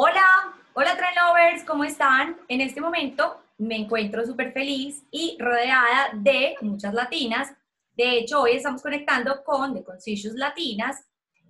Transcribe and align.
Hola, 0.00 0.54
hola 0.74 0.96
Trend 0.96 1.16
Lovers, 1.16 1.64
¿cómo 1.64 1.82
están? 1.82 2.36
En 2.46 2.60
este 2.60 2.80
momento 2.80 3.42
me 3.58 3.74
encuentro 3.74 4.24
súper 4.24 4.52
feliz 4.52 5.02
y 5.10 5.36
rodeada 5.40 6.10
de 6.14 6.54
muchas 6.60 6.94
latinas. 6.94 7.52
De 7.96 8.18
hecho, 8.18 8.42
hoy 8.42 8.52
estamos 8.52 8.80
conectando 8.80 9.42
con 9.42 9.74
The 9.74 9.82
Conscious 9.82 10.34
Latinas. 10.34 11.04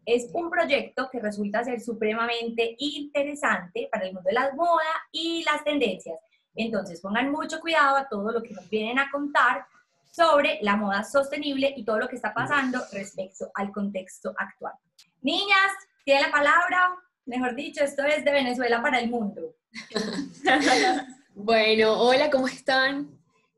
Es 0.07 0.31
un 0.33 0.49
proyecto 0.49 1.11
que 1.13 1.21
resulta 1.21 1.63
ser 1.63 1.83
supremamente 1.83 2.75
interesante 2.79 3.87
para 3.93 4.07
el 4.07 4.15
mundo 4.15 4.29
de 4.29 4.33
la 4.33 4.51
moda 4.55 4.95
y 5.13 5.45
las 5.45 5.63
tendencias. 5.63 6.19
Entonces, 6.55 7.03
pongan 7.03 7.31
mucho 7.31 7.61
cuidado 7.61 7.99
a 7.99 8.09
todo 8.09 8.33
lo 8.33 8.43
que 8.43 8.55
nos 8.55 8.67
vienen 8.71 8.99
a 8.99 9.11
contar 9.11 9.67
sobre 10.11 10.59
la 10.63 10.75
moda 10.75 11.05
sostenible 11.05 11.75
y 11.77 11.85
todo 11.85 11.99
lo 11.99 12.09
que 12.09 12.17
está 12.17 12.33
pasando 12.33 12.81
respecto 12.95 13.51
al 13.53 13.71
contexto 13.73 14.33
actual. 14.39 14.73
Niñas, 15.21 15.71
tiene 16.03 16.23
la 16.23 16.31
palabra. 16.31 16.97
Mejor 17.29 17.55
dicho, 17.55 17.85
esto 17.85 18.03
es 18.05 18.25
de 18.25 18.33
Venezuela 18.33 18.81
para 18.81 19.01
el 19.01 19.11
mundo. 19.11 19.55
bueno, 21.35 22.01
hola, 22.01 22.31
¿cómo 22.31 22.49
están? 22.49 23.07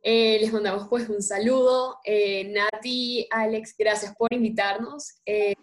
Eh, 0.02 0.38
les 0.40 0.52
mandamos 0.52 0.88
pues 0.88 1.08
un 1.08 1.22
saludo. 1.22 1.98
Eh, 2.04 2.52
Nati, 2.52 3.28
Alex, 3.30 3.76
gracias 3.78 4.12
por 4.16 4.32
invitarnos. 4.34 5.20
Eh, 5.24 5.54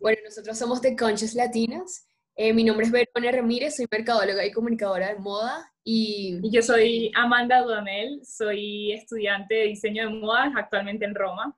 bueno, 0.00 0.18
nosotros 0.24 0.56
somos 0.56 0.80
de 0.80 0.96
Conchas 0.96 1.34
Latinas. 1.34 2.06
mi 2.38 2.64
nombre 2.64 2.86
es 2.86 2.90
Verónica 2.90 3.36
Ramírez, 3.36 3.76
soy 3.76 3.86
mercadóloga 3.90 4.46
y 4.46 4.50
comunicadora 4.50 5.12
de 5.12 5.18
moda. 5.18 5.70
Y, 5.84 6.40
y 6.42 6.50
yo 6.50 6.62
soy 6.62 7.12
Amanda 7.14 7.60
Dudamel, 7.60 8.24
soy 8.24 8.92
estudiante 8.92 9.56
de 9.56 9.64
diseño 9.64 10.08
de 10.08 10.14
moda 10.14 10.50
actualmente 10.56 11.04
en 11.04 11.14
Roma. 11.14 11.54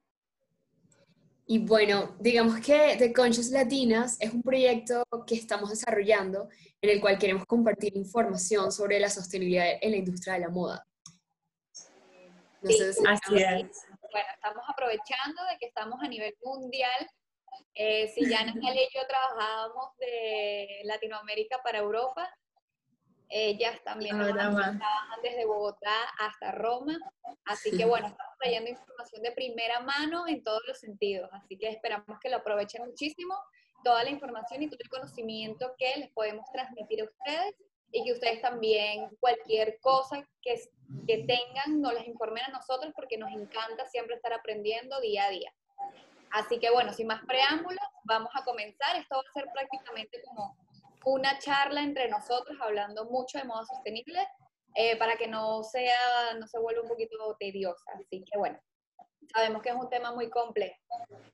Y 1.47 1.59
bueno, 1.59 2.17
digamos 2.19 2.59
que 2.61 2.97
The 2.99 3.13
Conchas 3.13 3.49
Latinas 3.49 4.17
es 4.19 4.33
un 4.33 4.43
proyecto 4.43 5.05
que 5.27 5.35
estamos 5.35 5.69
desarrollando 5.69 6.49
en 6.81 6.91
el 6.91 7.01
cual 7.01 7.19
queremos 7.19 7.45
compartir 7.45 7.95
información 7.97 8.73
sobre 8.73 8.99
la 8.99 9.11
sostenibilidad 9.11 9.67
en 9.81 9.91
la 9.91 9.97
industria 9.99 10.35
de 10.35 10.41
la 10.41 10.49
moda. 10.49 10.87
sí, 12.63 12.79
así 13.07 13.37
es. 13.37 13.87
Bueno, 14.11 14.29
estamos 14.35 14.65
aprovechando 14.69 15.43
de 15.51 15.59
que 15.59 15.67
estamos 15.67 16.01
a 16.03 16.09
nivel 16.09 16.35
mundial. 16.43 17.11
Eh, 17.75 18.09
si 18.15 18.29
ya 18.29 18.45
Natalia 18.45 18.83
y 18.91 18.95
yo 18.95 19.07
trabajábamos 19.07 19.97
de 19.99 20.81
Latinoamérica 20.85 21.61
para 21.63 21.79
Europa, 21.79 22.33
ellas 23.29 23.83
también 23.85 24.17
trabajan 24.19 24.81
desde 25.23 25.47
Bogotá 25.47 25.95
hasta 26.19 26.53
Roma. 26.53 26.99
Así 27.45 27.77
que 27.77 27.85
bueno, 27.85 28.07
estamos 28.09 28.35
trayendo 28.39 28.71
información 28.71 29.23
de 29.23 29.33
primera 29.33 29.81
mano 29.81 30.27
en 30.29 30.43
todos 30.43 30.63
los 30.67 30.79
sentidos. 30.79 31.29
Así 31.33 31.57
que 31.57 31.69
esperamos 31.69 32.19
que 32.21 32.31
lo 32.31 32.39
aprovechen 32.39 32.85
muchísimo, 32.85 33.35
toda 33.83 34.05
la 34.05 34.11
información 34.11 34.63
y 34.63 34.69
todo 34.69 34.79
el 34.81 34.89
conocimiento 34.89 35.75
que 35.79 35.95
les 35.97 36.11
podemos 36.13 36.45
transmitir 36.53 37.03
a 37.03 37.05
ustedes 37.05 37.55
y 37.93 38.05
que 38.05 38.13
ustedes 38.13 38.41
también 38.43 39.09
cualquier 39.21 39.79
cosa 39.81 40.27
que, 40.43 40.61
que 41.07 41.19
tengan 41.19 41.81
nos 41.81 41.95
las 41.95 42.07
informen 42.07 42.45
a 42.45 42.49
nosotros 42.49 42.93
porque 42.97 43.17
nos 43.17 43.31
encanta 43.31 43.87
siempre 43.87 44.17
estar 44.17 44.33
aprendiendo 44.33 45.01
día 45.01 45.27
a 45.27 45.31
día. 45.31 45.53
Así 46.31 46.59
que 46.59 46.71
bueno, 46.71 46.93
sin 46.93 47.07
más 47.07 47.25
preámbulos, 47.27 47.79
vamos 48.03 48.31
a 48.35 48.45
comenzar. 48.45 48.97
Esto 48.97 49.15
va 49.15 49.21
a 49.21 49.33
ser 49.33 49.49
prácticamente 49.53 50.21
como 50.25 50.57
una 51.05 51.39
charla 51.39 51.83
entre 51.83 52.09
nosotros 52.09 52.57
hablando 52.61 53.07
mucho 53.07 53.39
de 53.39 53.45
modo 53.45 53.65
sostenible 53.67 54.27
eh, 54.75 54.97
para 54.97 55.17
que 55.17 55.29
no 55.29 55.63
sea, 55.63 56.35
no 56.39 56.47
se 56.47 56.59
vuelva 56.59 56.83
un 56.83 56.89
poquito 56.89 57.17
tediosa. 57.39 57.85
Así 57.95 58.25
que 58.25 58.39
bueno, 58.39 58.59
sabemos 59.33 59.63
que 59.63 59.71
es 59.71 59.75
un 59.75 59.89
tema 59.89 60.13
muy 60.13 60.29
complejo. 60.31 60.77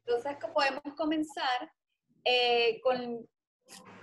Entonces, 0.07 0.37
podemos 0.53 0.83
comenzar 0.97 1.73
eh, 2.25 2.81
con, 2.83 3.27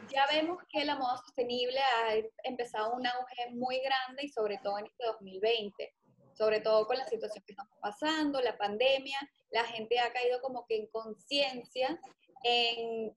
ya 0.10 0.26
vemos 0.32 0.58
que 0.70 0.86
la 0.86 0.96
moda 0.96 1.18
sostenible 1.18 1.80
ha 1.80 2.16
empezado 2.44 2.94
un 2.94 3.06
auge 3.06 3.52
muy 3.52 3.80
grande 3.80 4.24
y 4.24 4.30
sobre 4.30 4.58
todo 4.64 4.80
en 4.80 4.88
este 4.88 5.06
2020, 5.06 5.94
sobre 6.34 6.62
todo 6.62 6.88
con 6.88 6.98
la 6.98 7.08
situación 7.08 7.44
que 7.46 7.54
estamos 7.54 7.78
pasando, 7.80 8.42
la 8.42 8.58
pandemia, 8.58 9.20
la 9.52 9.66
gente 9.66 10.00
ha 10.00 10.12
caído 10.12 10.42
como 10.42 10.66
que 10.66 10.78
en 10.78 10.88
conciencia 10.88 12.00
en 12.44 13.16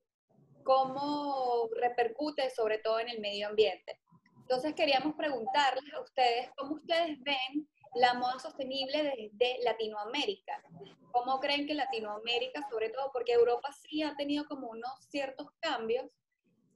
cómo 0.65 1.69
repercute 1.77 2.51
sobre 2.51 2.79
todo 2.79 3.01
en 3.01 3.09
el 3.09 3.21
medio 3.21 3.49
ambiente. 3.49 4.01
Entonces 4.41 4.75
queríamos 4.75 5.15
preguntarles 5.15 5.93
a 5.95 6.01
ustedes 6.01 6.51
cómo 6.57 6.75
ustedes 6.75 7.19
ven 7.21 7.69
la 7.95 8.15
moda 8.15 8.39
sostenible 8.39 9.31
desde 9.33 9.63
Latinoamérica. 9.65 10.63
¿Cómo 11.13 11.41
creen 11.41 11.67
que 11.67 11.75
Latinoamérica, 11.75 12.67
sobre 12.71 12.91
todo 12.91 13.11
porque 13.13 13.33
Europa 13.33 13.69
sí 13.73 14.03
ha 14.03 14.15
tenido 14.17 14.47
como 14.47 14.69
unos 14.69 14.91
ciertos 15.09 15.49
cambios, 15.61 16.07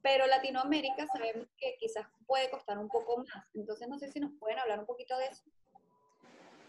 pero 0.03 0.27
Latinoamérica 0.27 1.07
sabemos 1.07 1.49
que 1.57 1.77
quizás 1.79 2.07
puede 2.27 2.51
costar 2.51 2.79
un 2.79 2.89
poco 2.89 3.19
más. 3.19 3.45
Entonces 3.55 3.89
no 3.89 3.99
sé 3.99 4.11
si 4.11 4.21
nos 4.21 4.33
pueden 4.39 4.59
hablar 4.59 4.81
un 4.81 4.87
poquito 4.87 5.17
de 5.19 5.27
eso. 5.27 5.45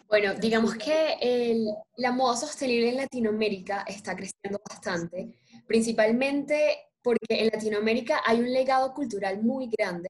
Bueno, 0.07 0.35
digamos 0.35 0.75
que 0.75 1.65
la 1.97 2.11
moda 2.11 2.37
sostenible 2.37 2.89
en 2.89 2.97
Latinoamérica 2.97 3.83
está 3.87 4.15
creciendo 4.15 4.61
bastante, 4.69 5.35
principalmente 5.67 6.91
porque 7.05 7.27
en 7.29 7.51
Latinoamérica 7.53 8.23
hay 8.25 8.39
un 8.39 8.51
legado 8.51 8.91
cultural 8.91 9.43
muy 9.43 9.69
grande 9.77 10.09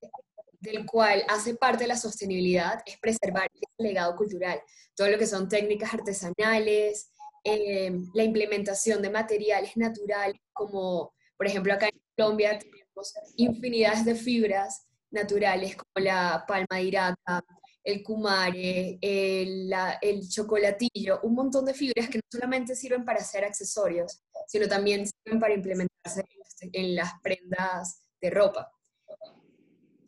del 0.62 0.86
cual 0.86 1.24
hace 1.28 1.54
parte 1.56 1.86
la 1.86 1.98
sostenibilidad 1.98 2.82
es 2.86 2.98
preservar 2.98 3.50
ese 3.54 3.66
legado 3.90 4.16
cultural, 4.16 4.62
todo 4.96 5.10
lo 5.10 5.18
que 5.18 5.28
son 5.28 5.50
técnicas 5.50 5.94
artesanales, 5.94 7.12
eh, 7.44 7.92
la 8.14 8.24
implementación 8.24 9.02
de 9.02 9.10
materiales 9.10 9.76
naturales, 9.76 10.40
como 10.54 11.14
por 11.38 11.46
ejemplo 11.46 11.74
acá 11.74 11.88
en 11.88 12.02
Colombia 12.18 12.58
tenemos 12.58 13.14
infinidades 13.36 14.06
de 14.06 14.16
fibras 14.16 14.88
naturales 15.12 15.76
como 15.76 16.06
la 16.06 16.46
palma 16.48 16.78
de 16.78 16.84
irata, 16.84 17.44
el 17.84 18.02
kumare, 18.04 18.98
el, 19.02 19.72
el 20.02 20.30
chocolatillo, 20.30 21.20
un 21.24 21.36
montón 21.36 21.66
de 21.66 21.74
fibras 21.74 22.08
que 22.08 22.20
no 22.20 22.24
solamente 22.32 22.74
sirven 22.74 23.04
para 23.04 23.20
hacer 23.20 23.44
accesorios, 23.44 24.24
sino 24.48 24.68
también 24.68 25.06
sirven 25.06 25.42
para 25.42 25.54
implementarse 25.54 26.24
en 26.62 26.96
las 26.96 27.12
prendas 27.22 28.04
de 28.22 28.30
ropa. 28.30 28.72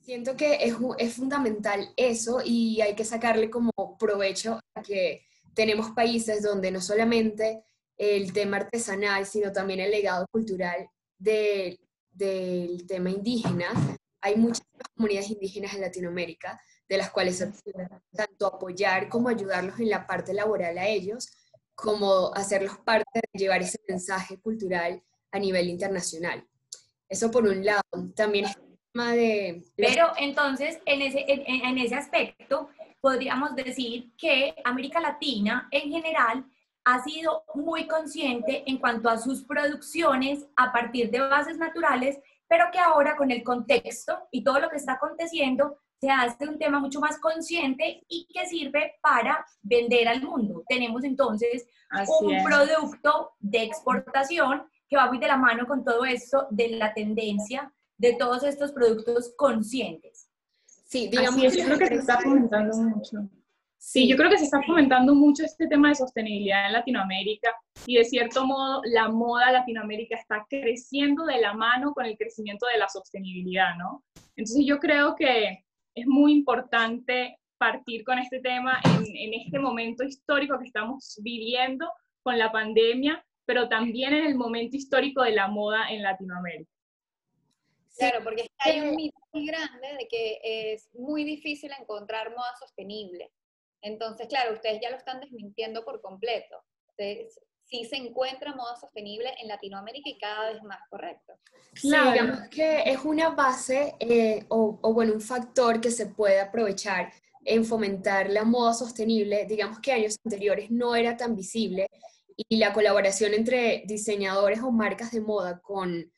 Siento 0.02 0.38
que 0.38 0.56
es, 0.62 0.75
es 0.97 1.13
fundamental 1.16 1.91
eso 1.97 2.41
y 2.44 2.80
hay 2.81 2.96
que 2.96 3.03
sacarle 3.03 3.50
como 3.50 3.72
provecho 4.00 4.59
a 4.75 4.81
que 4.81 5.25
tenemos 5.53 5.91
países 5.91 6.41
donde 6.44 6.72
no 6.72 6.80
solamente 6.80 7.63
el 7.97 8.31
tema 8.31 8.58
artesanal, 8.58 9.25
sino 9.25 9.52
también 9.52 9.80
el 9.80 9.91
legado 9.91 10.28
cultural 10.31 10.88
del 11.18 11.78
tema 12.88 13.09
indígena. 13.09 13.68
Hay 14.22 14.35
muchas 14.35 14.66
comunidades 14.96 15.31
indígenas 15.31 15.74
en 15.74 15.81
Latinoamérica, 15.81 16.62
de 16.88 16.97
las 16.97 17.09
cuales 17.09 17.38
se 17.38 17.47
puede 17.47 17.90
tanto 18.12 18.47
apoyar 18.47 19.09
como 19.09 19.29
ayudarlos 19.29 19.79
en 19.79 19.90
la 19.90 20.06
parte 20.06 20.34
laboral 20.34 20.78
a 20.78 20.88
ellos, 20.88 21.29
como 21.75 22.34
hacerlos 22.34 22.78
parte 22.79 23.19
de 23.34 23.40
llevar 23.40 23.62
ese 23.62 23.79
mensaje 23.88 24.40
cultural 24.40 25.03
a 25.32 25.40
nivel 25.40 25.70
internacional. 25.70 26.46
Eso 27.10 27.32
por 27.32 27.44
un 27.46 27.64
lado. 27.64 27.82
También 28.16 28.46
es 28.46 28.58
tema 28.92 29.14
de... 29.14 29.64
Pero 29.76 30.12
entonces, 30.18 30.80
en 30.86 31.02
ese, 31.02 31.26
en, 31.28 31.78
ese 31.78 31.96
aspecto, 31.96 32.70
podríamos 33.02 33.56
decir 33.56 34.12
que 34.18 34.56
América 34.64 35.00
Latina 35.00 35.68
en 35.72 35.92
general 35.92 36.46
ha 36.84 37.04
sido 37.04 37.44
muy 37.54 37.88
consciente 37.88 38.64
en 38.66 38.78
cuanto 38.78 39.10
a 39.10 39.18
sus 39.18 39.44
producciones 39.44 40.46
a 40.56 40.72
partir 40.72 41.12
de 41.12 41.20
bases 41.20 41.58
naturales, 41.58 42.18
pero 42.48 42.66
que 42.72 42.80
ahora 42.80 43.18
con 43.18 43.30
el 43.30 43.44
contexto 43.44 44.28
y 44.32 44.44
todo 44.44 44.59
lo 44.59 44.70
que 44.70 44.78
está 44.78 44.94
aconteciendo, 44.94 45.78
se 46.00 46.09
hace 46.09 46.48
un 46.48 46.59
tema 46.59 46.80
mucho 46.80 47.00
más 47.00 47.20
consciente 47.20 48.04
y 48.08 48.28
que 48.32 48.46
sirve 48.46 48.96
para 49.02 49.46
vender 49.62 50.08
al 50.08 50.22
mundo. 50.22 50.64
Tenemos 50.68 51.04
entonces 51.04 51.68
un 52.22 52.44
producto 52.44 53.32
de 53.40 53.64
exportación 53.64 54.68
que 54.90 54.98
va 54.98 55.08
muy 55.08 55.20
de 55.20 55.28
la 55.28 55.38
mano 55.38 55.68
con 55.68 55.84
todo 55.84 56.06
esto 56.06 56.48
de 56.50 56.70
la 56.70 56.94
tendencia 56.94 57.72
de 57.98 58.14
todos 58.14 58.44
estos 58.44 58.72
productos 58.72 59.34
conscientes. 59.36 60.30
Sí, 60.66 61.09
digamos 61.09 61.41
que 61.41 61.50
yo 61.50 61.66
creo 61.66 61.79
que 61.79 61.88
se 61.88 61.96
está 61.96 62.20
fomentando 62.23 62.78
mucho. 62.78 63.29
Sí, 63.79 64.08
yo 64.08 64.17
creo 64.17 64.29
que 64.29 64.38
se 64.38 64.46
está 64.46 64.61
fomentando 64.64 65.14
mucho 65.14 65.44
este 65.44 65.67
tema 65.67 65.90
de 65.90 65.96
sostenibilidad 65.96 66.67
en 66.67 66.73
Latinoamérica 66.73 67.53
y 67.85 67.97
de 67.97 68.06
cierto 68.06 68.46
modo 68.46 68.82
la 68.85 69.08
moda 69.08 69.52
Latinoamérica 69.52 70.17
está 70.17 70.46
creciendo 70.50 71.26
de 71.26 71.40
la 71.40 71.53
mano 71.53 71.94
con 71.94 72.06
el 72.06 72.17
crecimiento 72.17 72.66
de 72.67 72.79
la 72.79 72.90
sostenibilidad, 72.90 73.76
¿no? 73.78 74.03
Entonces 74.35 74.66
yo 74.66 74.79
creo 74.79 75.16
que 75.16 75.64
es 75.96 76.08
muy 76.08 76.34
importante 76.34 77.40
partir 77.58 78.03
con 78.03 78.20
este 78.20 78.40
tema 78.40 78.79
en, 78.84 79.06
en 79.16 79.34
este 79.34 79.59
momento 79.59 80.03
histórico 80.03 80.58
que 80.59 80.66
estamos 80.66 81.20
viviendo 81.22 81.90
con 82.23 82.38
la 82.38 82.52
pandemia 82.52 83.23
pero 83.47 83.70
también 83.70 84.14
en 84.14 84.26
el 84.26 84.35
momento 84.35 84.76
histórico 84.76 85.23
de 85.23 85.32
la 85.32 85.47
moda 85.47 85.90
en 85.90 86.03
Latinoamérica. 86.03 86.70
Claro, 87.97 88.20
porque 88.23 88.47
hay 88.59 88.82
un 88.82 88.96
mito 88.96 89.17
muy 89.32 89.47
grande 89.47 89.88
de 89.97 90.08
que 90.08 90.40
es 90.44 90.90
muy 90.94 91.23
difícil 91.23 91.72
encontrar 91.79 92.29
moda 92.29 92.53
sostenible. 92.59 93.32
Entonces, 93.82 94.28
claro, 94.28 94.53
ustedes 94.53 94.82
ya 94.82 94.91
lo 94.91 94.97
están 94.97 95.22
desmintiendo 95.22 95.84
por 95.84 96.02
completo. 96.02 96.58
sí 97.64 97.85
se 97.85 97.96
encuentra 97.96 98.53
moda 98.53 98.76
sostenible 98.76 99.34
en 99.41 99.47
Latinoamérica 99.47 100.09
y 100.09 100.17
cada 100.17 100.52
vez 100.52 100.61
más, 100.64 100.79
¿correcto? 100.90 101.34
Sí, 101.73 101.90
digamos 101.90 102.49
que 102.49 102.84
es 102.85 102.99
una 103.03 103.29
base 103.29 103.96
eh, 103.99 104.46
o, 104.49 104.78
o, 104.82 104.94
bueno, 104.94 105.14
un 105.14 105.22
factor 105.22 105.79
que 105.79 105.91
se 105.91 106.08
puede 106.08 106.40
aprovechar 106.40 107.11
en 107.46 107.64
fomentar 107.64 108.29
la 108.29 108.44
moda 108.44 108.73
sostenible. 108.73 109.46
Digamos 109.46 109.79
que 109.79 109.94
años 109.94 110.17
anteriores 110.23 110.70
no 110.70 110.96
era 110.96 111.16
tan 111.16 111.35
visible 111.35 111.88
y 112.37 112.57
la 112.57 112.72
colaboración 112.72 113.34
entre 113.34 113.84
diseñadores 113.87 114.59
o 114.61 114.72
marcas 114.72 115.11
de 115.11 115.22
moda 115.22 115.59
con, 115.59 116.11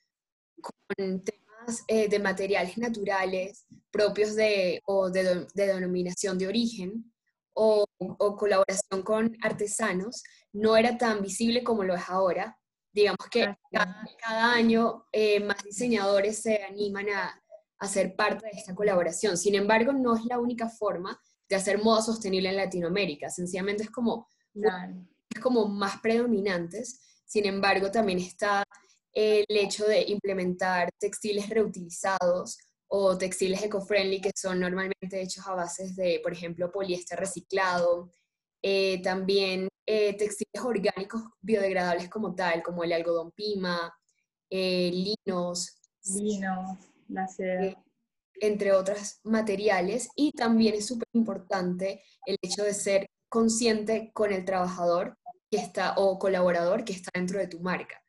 con 0.61 1.21
temas 1.23 1.83
eh, 1.87 2.09
de 2.09 2.19
materiales 2.19 2.77
naturales 2.77 3.65
propios 3.89 4.35
de, 4.35 4.81
o 4.85 5.09
de, 5.09 5.47
de 5.53 5.67
denominación 5.67 6.37
de 6.37 6.47
origen 6.47 7.11
o, 7.53 7.85
o, 7.97 8.35
colaboración 8.35 9.01
con 9.03 9.37
artesanos 9.41 10.23
no 10.53 10.77
era 10.77 10.97
tan 10.97 11.21
visible 11.21 11.63
como 11.63 11.83
lo 11.83 11.95
es 11.95 12.09
ahora. 12.09 12.57
Digamos 12.91 13.27
que 13.29 13.55
cada, 13.71 14.53
año 14.53 15.05
eh, 15.11 15.39
más 15.39 15.63
diseñadores 15.63 16.41
se 16.41 16.63
animan 16.63 17.09
a, 17.09 17.41
a 17.79 17.87
ser 17.87 18.15
parte 18.15 18.45
de 18.45 18.57
esta 18.57 18.75
colaboración. 18.75 19.37
Sin 19.37 19.55
embargo, 19.55 19.93
no 19.93 20.15
es 20.15 20.25
la 20.25 20.39
única 20.39 20.69
forma 20.69 21.19
de 21.49 21.55
hacer 21.55 21.81
moda 21.81 22.01
sostenible 22.01 22.49
en 22.49 22.57
Latinoamérica. 22.57 23.29
Sencillamente 23.29 23.83
es 23.83 23.89
como, 23.89 24.27
como 25.41 25.67
más 25.67 25.99
predominantes. 25.99 27.01
Sin 27.25 27.45
embargo, 27.45 27.91
también 27.91 28.19
está 28.19 28.63
el 29.13 29.45
hecho 29.49 29.85
de 29.85 30.03
implementar 30.07 30.89
textiles 30.99 31.49
reutilizados 31.49 32.57
o 32.87 33.17
textiles 33.17 33.61
eco-friendly 33.63 34.21
que 34.21 34.31
son 34.35 34.59
normalmente 34.59 35.21
hechos 35.21 35.45
a 35.47 35.53
bases 35.53 35.95
de, 35.95 36.19
por 36.23 36.33
ejemplo, 36.33 36.71
poliéster 36.71 37.19
reciclado. 37.19 38.11
Eh, 38.61 39.01
también 39.03 39.67
eh, 39.85 40.15
textiles 40.17 40.63
orgánicos 40.63 41.21
biodegradables 41.41 42.09
como 42.09 42.33
tal, 42.35 42.63
como 42.63 42.83
el 42.83 42.93
algodón 42.93 43.31
pima, 43.31 43.93
eh, 44.49 44.91
linos. 44.91 45.75
Lino, 46.15 46.79
la 47.09 47.27
seda. 47.27 47.75
entre 48.41 48.71
otros 48.71 49.19
materiales. 49.23 50.09
Y 50.15 50.31
también 50.31 50.73
es 50.73 50.87
súper 50.87 51.07
importante 51.13 52.03
el 52.25 52.37
hecho 52.41 52.63
de 52.63 52.73
ser 52.73 53.07
consciente 53.29 54.11
con 54.13 54.33
el 54.33 54.43
trabajador 54.45 55.18
que 55.49 55.57
está 55.57 55.93
o 55.97 56.19
colaborador 56.19 56.83
que 56.83 56.93
está 56.93 57.11
dentro 57.13 57.39
de 57.39 57.47
tu 57.47 57.59
marca. 57.59 58.03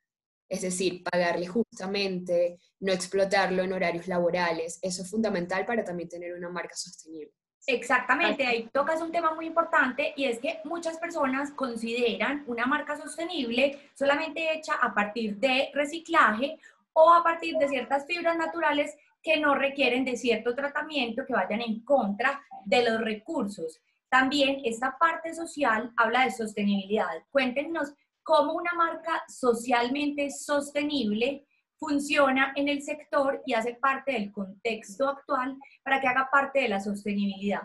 Es 0.48 0.62
decir, 0.62 1.04
pagarle 1.04 1.46
justamente, 1.46 2.58
no 2.80 2.92
explotarlo 2.92 3.62
en 3.62 3.72
horarios 3.72 4.08
laborales. 4.08 4.78
Eso 4.82 5.02
es 5.02 5.10
fundamental 5.10 5.64
para 5.64 5.84
también 5.84 6.08
tener 6.08 6.34
una 6.34 6.48
marca 6.48 6.74
sostenible. 6.74 7.32
Exactamente, 7.66 8.46
ahí 8.46 8.68
tocas 8.72 9.00
un 9.02 9.12
tema 9.12 9.34
muy 9.34 9.46
importante 9.46 10.14
y 10.16 10.24
es 10.24 10.38
que 10.38 10.60
muchas 10.64 10.98
personas 10.98 11.52
consideran 11.52 12.42
una 12.46 12.66
marca 12.66 12.96
sostenible 12.96 13.78
solamente 13.94 14.52
hecha 14.54 14.74
a 14.74 14.94
partir 14.94 15.36
de 15.36 15.70
reciclaje 15.74 16.58
o 16.94 17.12
a 17.12 17.22
partir 17.22 17.56
de 17.58 17.68
ciertas 17.68 18.06
fibras 18.06 18.36
naturales 18.36 18.96
que 19.22 19.38
no 19.38 19.54
requieren 19.54 20.04
de 20.04 20.16
cierto 20.16 20.54
tratamiento 20.54 21.24
que 21.26 21.34
vayan 21.34 21.60
en 21.60 21.84
contra 21.84 22.42
de 22.64 22.82
los 22.82 23.00
recursos. 23.02 23.80
También 24.10 24.60
esta 24.64 24.96
parte 24.98 25.32
social 25.34 25.92
habla 25.96 26.24
de 26.24 26.32
sostenibilidad. 26.32 27.06
Cuéntenos 27.30 27.94
cómo 28.22 28.54
una 28.54 28.72
marca 28.76 29.22
socialmente 29.28 30.30
sostenible 30.30 31.46
funciona 31.78 32.52
en 32.56 32.68
el 32.68 32.82
sector 32.82 33.42
y 33.46 33.54
hace 33.54 33.74
parte 33.74 34.12
del 34.12 34.30
contexto 34.32 35.08
actual 35.08 35.56
para 35.82 36.00
que 36.00 36.08
haga 36.08 36.28
parte 36.30 36.60
de 36.60 36.68
la 36.68 36.80
sostenibilidad. 36.80 37.62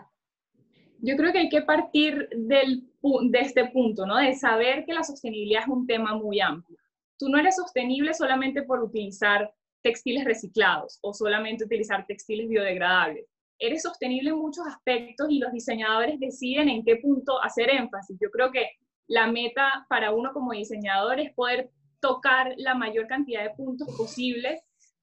Yo 1.00 1.16
creo 1.16 1.32
que 1.32 1.38
hay 1.40 1.48
que 1.50 1.62
partir 1.62 2.28
de 2.30 3.40
este 3.40 3.66
punto, 3.66 4.06
¿no? 4.06 4.16
De 4.16 4.34
saber 4.34 4.86
que 4.86 4.94
la 4.94 5.02
sostenibilidad 5.02 5.64
es 5.64 5.68
un 5.68 5.86
tema 5.86 6.14
muy 6.14 6.40
amplio. 6.40 6.78
Tú 7.18 7.28
no 7.28 7.38
eres 7.38 7.56
sostenible 7.56 8.14
solamente 8.14 8.62
por 8.62 8.82
utilizar 8.82 9.52
textiles 9.82 10.24
reciclados 10.24 10.98
o 11.02 11.12
solamente 11.12 11.64
utilizar 11.64 12.06
textiles 12.06 12.48
biodegradables. 12.48 13.26
Eres 13.58 13.82
sostenible 13.82 14.30
en 14.30 14.38
muchos 14.38 14.66
aspectos 14.66 15.28
y 15.30 15.38
los 15.38 15.52
diseñadores 15.52 16.20
deciden 16.20 16.68
en 16.68 16.84
qué 16.84 16.96
punto 16.96 17.42
hacer 17.42 17.70
énfasis. 17.70 18.18
Yo 18.20 18.30
creo 18.30 18.50
que 18.50 18.70
la 19.08 19.26
meta 19.26 19.86
para 19.88 20.12
uno 20.12 20.32
como 20.32 20.52
diseñador 20.52 21.20
es 21.20 21.32
poder 21.34 21.70
tocar 22.00 22.54
la 22.56 22.74
mayor 22.74 23.06
cantidad 23.06 23.42
de 23.42 23.54
puntos 23.54 23.88
posibles, 23.96 24.60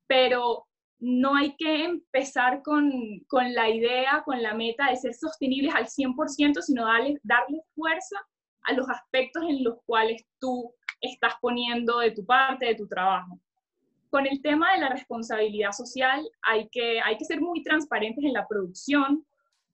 pero 0.07 0.65
no 1.00 1.35
hay 1.35 1.55
que 1.57 1.83
empezar 1.83 2.61
con, 2.63 2.91
con 3.27 3.53
la 3.53 3.69
idea, 3.69 4.23
con 4.23 4.41
la 4.41 4.53
meta 4.53 4.89
de 4.89 4.95
ser 4.95 5.13
sostenibles 5.13 5.73
al 5.75 5.88
100%, 5.88 6.61
sino 6.61 6.85
darle, 6.85 7.19
darle 7.23 7.61
fuerza 7.75 8.17
a 8.63 8.73
los 8.73 8.89
aspectos 8.89 9.44
en 9.44 9.63
los 9.63 9.75
cuales 9.85 10.23
tú 10.39 10.73
estás 11.01 11.33
poniendo 11.41 12.00
de 12.00 12.11
tu 12.11 12.25
parte, 12.25 12.67
de 12.67 12.75
tu 12.75 12.88
trabajo. 12.88 13.39
Con 14.13 14.27
el 14.27 14.44
tema 14.44 14.71
de 14.74 14.81
la 14.81 14.89
responsabilidad 14.89 15.71
social, 15.71 16.24
hay 16.44 16.69
que, 16.69 17.01
hay 17.01 17.18
que 17.18 17.25
ser 17.25 17.42
muy 17.42 17.63
transparentes 17.63 18.24
en 18.24 18.33
la 18.33 18.48
producción, 18.48 19.25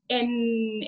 en, 0.07 0.29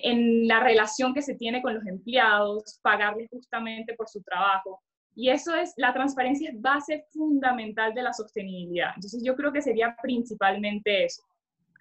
en, 0.04 0.48
la 0.48 0.62
relación 0.62 1.14
que 1.14 1.22
se 1.22 1.36
tiene 1.36 1.62
con 1.62 1.74
los 1.76 1.86
empleados, 1.86 2.80
pagarles 2.82 3.30
justamente 3.30 3.94
por 3.96 4.08
su 4.08 4.22
trabajo. 4.24 4.80
Y 5.16 5.32
eso 5.32 5.54
es, 5.54 5.74
la 5.76 5.92
transparencia 5.92 6.50
es 6.50 6.62
base 6.62 7.04
fundamental 7.12 7.94
de 7.94 8.04
la 8.04 8.14
sostenibilidad. 8.14 8.92
Entonces 8.96 9.22
yo 9.22 9.36
creo 9.36 9.52
que 9.52 9.62
sería 9.62 9.98
principalmente 10.02 11.04
eso. 11.04 11.22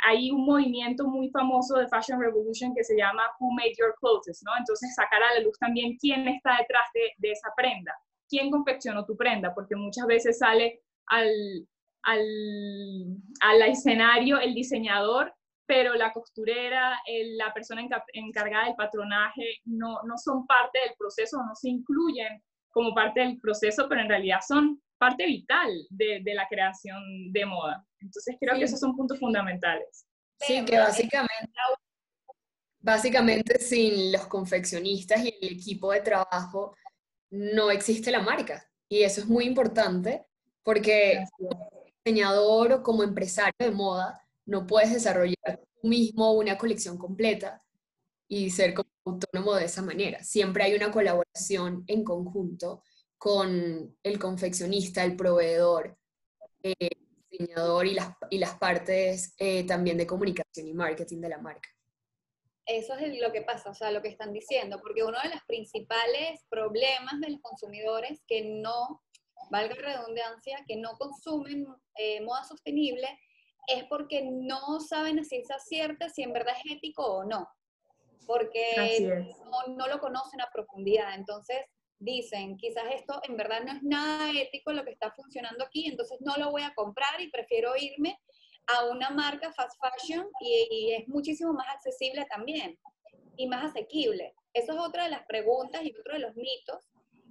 Hay 0.04 0.32
un 0.32 0.44
movimiento 0.44 1.06
muy 1.06 1.30
famoso 1.30 1.76
de 1.76 1.86
Fashion 1.86 2.20
Revolution 2.20 2.74
que 2.74 2.82
se 2.82 2.96
llama 2.96 3.22
Who 3.38 3.52
Made 3.52 3.76
Your 3.78 3.94
Clothes, 4.00 4.42
¿no? 4.44 4.50
Entonces 4.58 4.92
sacar 4.96 5.22
a 5.22 5.34
la 5.34 5.44
luz 5.44 5.56
también 5.60 5.96
quién 5.98 6.26
está 6.26 6.56
detrás 6.58 6.86
de, 6.94 7.12
de 7.18 7.30
esa 7.30 7.50
prenda, 7.56 7.94
quién 8.28 8.50
confeccionó 8.50 9.04
tu 9.04 9.16
prenda, 9.16 9.54
porque 9.54 9.76
muchas 9.76 10.08
veces 10.08 10.38
sale 10.38 10.80
al, 11.10 11.28
al, 12.02 12.24
al 13.42 13.62
escenario 13.62 14.40
el 14.40 14.54
diseñador 14.54 15.34
pero 15.70 15.94
la 15.94 16.12
costurera, 16.12 16.98
la 17.36 17.54
persona 17.54 17.86
encargada 18.12 18.64
del 18.64 18.74
patronaje 18.74 19.60
no, 19.66 20.00
no 20.02 20.18
son 20.18 20.44
parte 20.44 20.80
del 20.80 20.96
proceso, 20.98 21.36
no 21.46 21.54
se 21.54 21.68
incluyen 21.68 22.42
como 22.70 22.92
parte 22.92 23.20
del 23.20 23.38
proceso, 23.38 23.86
pero 23.88 24.00
en 24.00 24.08
realidad 24.08 24.40
son 24.44 24.82
parte 24.98 25.26
vital 25.26 25.70
de, 25.90 26.22
de 26.24 26.34
la 26.34 26.48
creación 26.48 27.00
de 27.30 27.46
moda. 27.46 27.86
Entonces 28.00 28.34
creo 28.40 28.58
que 28.58 28.64
esos 28.64 28.80
son 28.80 28.96
puntos 28.96 29.20
fundamentales. 29.20 30.08
Sí, 30.40 30.64
que 30.64 30.76
básicamente, 30.76 31.52
básicamente 32.80 33.60
sin 33.60 34.10
los 34.10 34.26
confeccionistas 34.26 35.24
y 35.24 35.28
el 35.40 35.52
equipo 35.52 35.92
de 35.92 36.00
trabajo 36.00 36.74
no 37.30 37.70
existe 37.70 38.10
la 38.10 38.22
marca. 38.22 38.68
Y 38.88 39.04
eso 39.04 39.20
es 39.20 39.28
muy 39.28 39.44
importante 39.44 40.26
porque 40.62 41.24
como 41.36 41.70
diseñador 42.04 42.72
o 42.72 42.82
como 42.82 43.02
empresario 43.02 43.54
de 43.58 43.70
moda, 43.70 44.20
no 44.46 44.66
puedes 44.66 44.92
desarrollar 44.92 45.60
tú 45.80 45.88
mismo 45.88 46.32
una 46.32 46.58
colección 46.58 46.98
completa 46.98 47.62
y 48.28 48.50
ser 48.50 48.74
como 48.74 48.88
autónomo 49.04 49.54
de 49.54 49.64
esa 49.64 49.82
manera. 49.82 50.22
Siempre 50.22 50.64
hay 50.64 50.74
una 50.74 50.90
colaboración 50.90 51.84
en 51.86 52.04
conjunto 52.04 52.82
con 53.18 53.96
el 54.02 54.18
confeccionista, 54.18 55.04
el 55.04 55.16
proveedor, 55.16 55.98
el 56.62 56.90
diseñador 57.30 57.86
y 57.86 57.94
las, 57.94 58.14
y 58.30 58.38
las 58.38 58.54
partes 58.54 59.34
eh, 59.38 59.66
también 59.66 59.98
de 59.98 60.06
comunicación 60.06 60.66
y 60.66 60.72
marketing 60.72 61.20
de 61.20 61.28
la 61.28 61.38
marca. 61.38 61.68
Eso 62.66 62.94
es 62.94 63.20
lo 63.20 63.32
que 63.32 63.42
pasa, 63.42 63.70
o 63.70 63.74
sea, 63.74 63.90
lo 63.90 64.00
que 64.00 64.08
están 64.08 64.32
diciendo, 64.32 64.80
porque 64.80 65.02
uno 65.02 65.18
de 65.22 65.30
los 65.30 65.42
principales 65.46 66.44
problemas 66.48 67.20
de 67.20 67.30
los 67.30 67.40
consumidores 67.40 68.22
que 68.28 68.60
no, 68.60 69.02
valga 69.50 69.74
redundancia, 69.74 70.64
que 70.66 70.76
no 70.76 70.92
consumen 70.98 71.66
eh, 71.96 72.20
moda 72.22 72.44
sostenible 72.44 73.08
es 73.66 73.84
porque 73.84 74.22
no 74.22 74.80
saben 74.80 75.18
a 75.18 75.24
ciencia 75.24 75.58
cierta 75.58 76.08
si 76.08 76.22
en 76.22 76.32
verdad 76.32 76.54
es 76.64 76.76
ético 76.76 77.04
o 77.04 77.24
no, 77.24 77.48
porque 78.26 79.22
no, 79.44 79.74
no, 79.74 79.86
lo 79.88 80.00
conocen 80.00 80.40
a 80.40 80.50
profundidad. 80.52 81.14
Entonces 81.14 81.58
dicen, 81.98 82.56
quizás 82.56 82.84
esto 82.92 83.20
en 83.24 83.36
verdad 83.36 83.62
no 83.64 83.72
es 83.72 83.82
nada 83.82 84.30
ético 84.32 84.72
lo 84.72 84.84
que 84.84 84.92
está 84.92 85.12
funcionando 85.12 85.64
aquí, 85.64 85.86
entonces 85.86 86.18
no 86.20 86.36
lo 86.36 86.50
voy 86.50 86.62
a 86.62 86.74
comprar 86.74 87.20
y 87.20 87.30
prefiero 87.30 87.76
irme 87.76 88.18
a 88.66 88.86
una 88.86 89.10
marca 89.10 89.52
fast 89.52 89.78
fashion 89.80 90.26
y, 90.40 90.68
y 90.70 90.94
es 90.94 91.08
muchísimo 91.08 91.52
más 91.52 91.68
accesible 91.74 92.24
también 92.26 92.78
y 93.36 93.46
más 93.46 93.70
asequible. 93.70 94.34
Eso 94.52 94.72
es 94.72 94.78
otra 94.78 95.04
de 95.04 95.10
las 95.10 95.24
preguntas 95.26 95.82
y 95.84 95.94
otro 95.96 96.14
de 96.14 96.20
los 96.20 96.34
mitos 96.34 96.90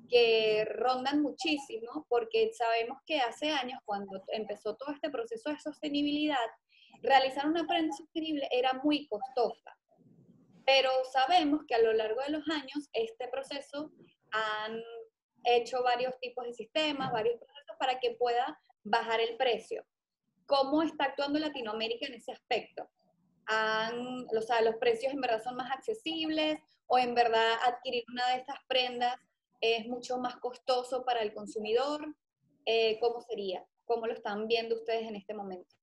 que 0.09 0.65
rondan 0.65 1.21
muchísimo 1.21 2.05
porque 2.09 2.51
sabemos 2.53 2.99
que 3.05 3.19
hace 3.19 3.51
años, 3.51 3.79
cuando 3.85 4.21
empezó 4.29 4.75
todo 4.75 4.93
este 4.93 5.09
proceso 5.09 5.49
de 5.49 5.59
sostenibilidad, 5.59 6.45
realizar 7.01 7.47
una 7.47 7.65
prenda 7.67 7.95
sostenible 7.95 8.47
era 8.51 8.73
muy 8.83 9.07
costosa. 9.07 9.77
Pero 10.65 10.89
sabemos 11.11 11.61
que 11.67 11.75
a 11.75 11.81
lo 11.81 11.93
largo 11.93 12.21
de 12.21 12.31
los 12.31 12.47
años 12.49 12.89
este 12.93 13.27
proceso 13.29 13.91
han 14.31 14.81
hecho 15.45 15.83
varios 15.83 16.13
tipos 16.19 16.45
de 16.45 16.53
sistemas, 16.53 17.11
varios 17.11 17.39
procesos 17.39 17.75
para 17.79 17.99
que 17.99 18.15
pueda 18.15 18.59
bajar 18.83 19.19
el 19.21 19.37
precio. 19.37 19.85
¿Cómo 20.45 20.83
está 20.83 21.05
actuando 21.05 21.39
Latinoamérica 21.39 22.07
en 22.07 22.15
ese 22.15 22.31
aspecto? 22.31 22.89
Han, 23.45 24.25
o 24.27 24.61
los 24.63 24.75
precios 24.79 25.13
en 25.13 25.21
verdad 25.21 25.41
son 25.43 25.55
más 25.55 25.71
accesibles 25.71 26.59
o 26.87 26.97
en 26.97 27.15
verdad 27.15 27.53
adquirir 27.63 28.03
una 28.11 28.27
de 28.29 28.37
estas 28.37 28.57
prendas 28.67 29.15
¿Es 29.61 29.87
mucho 29.87 30.17
más 30.17 30.37
costoso 30.37 31.03
para 31.03 31.21
el 31.21 31.33
consumidor? 31.33 32.15
Eh, 32.65 32.97
¿Cómo 32.99 33.21
sería? 33.21 33.65
¿Cómo 33.85 34.07
lo 34.07 34.13
están 34.13 34.47
viendo 34.47 34.75
ustedes 34.75 35.07
en 35.07 35.15
este 35.15 35.33
momento? 35.33 35.75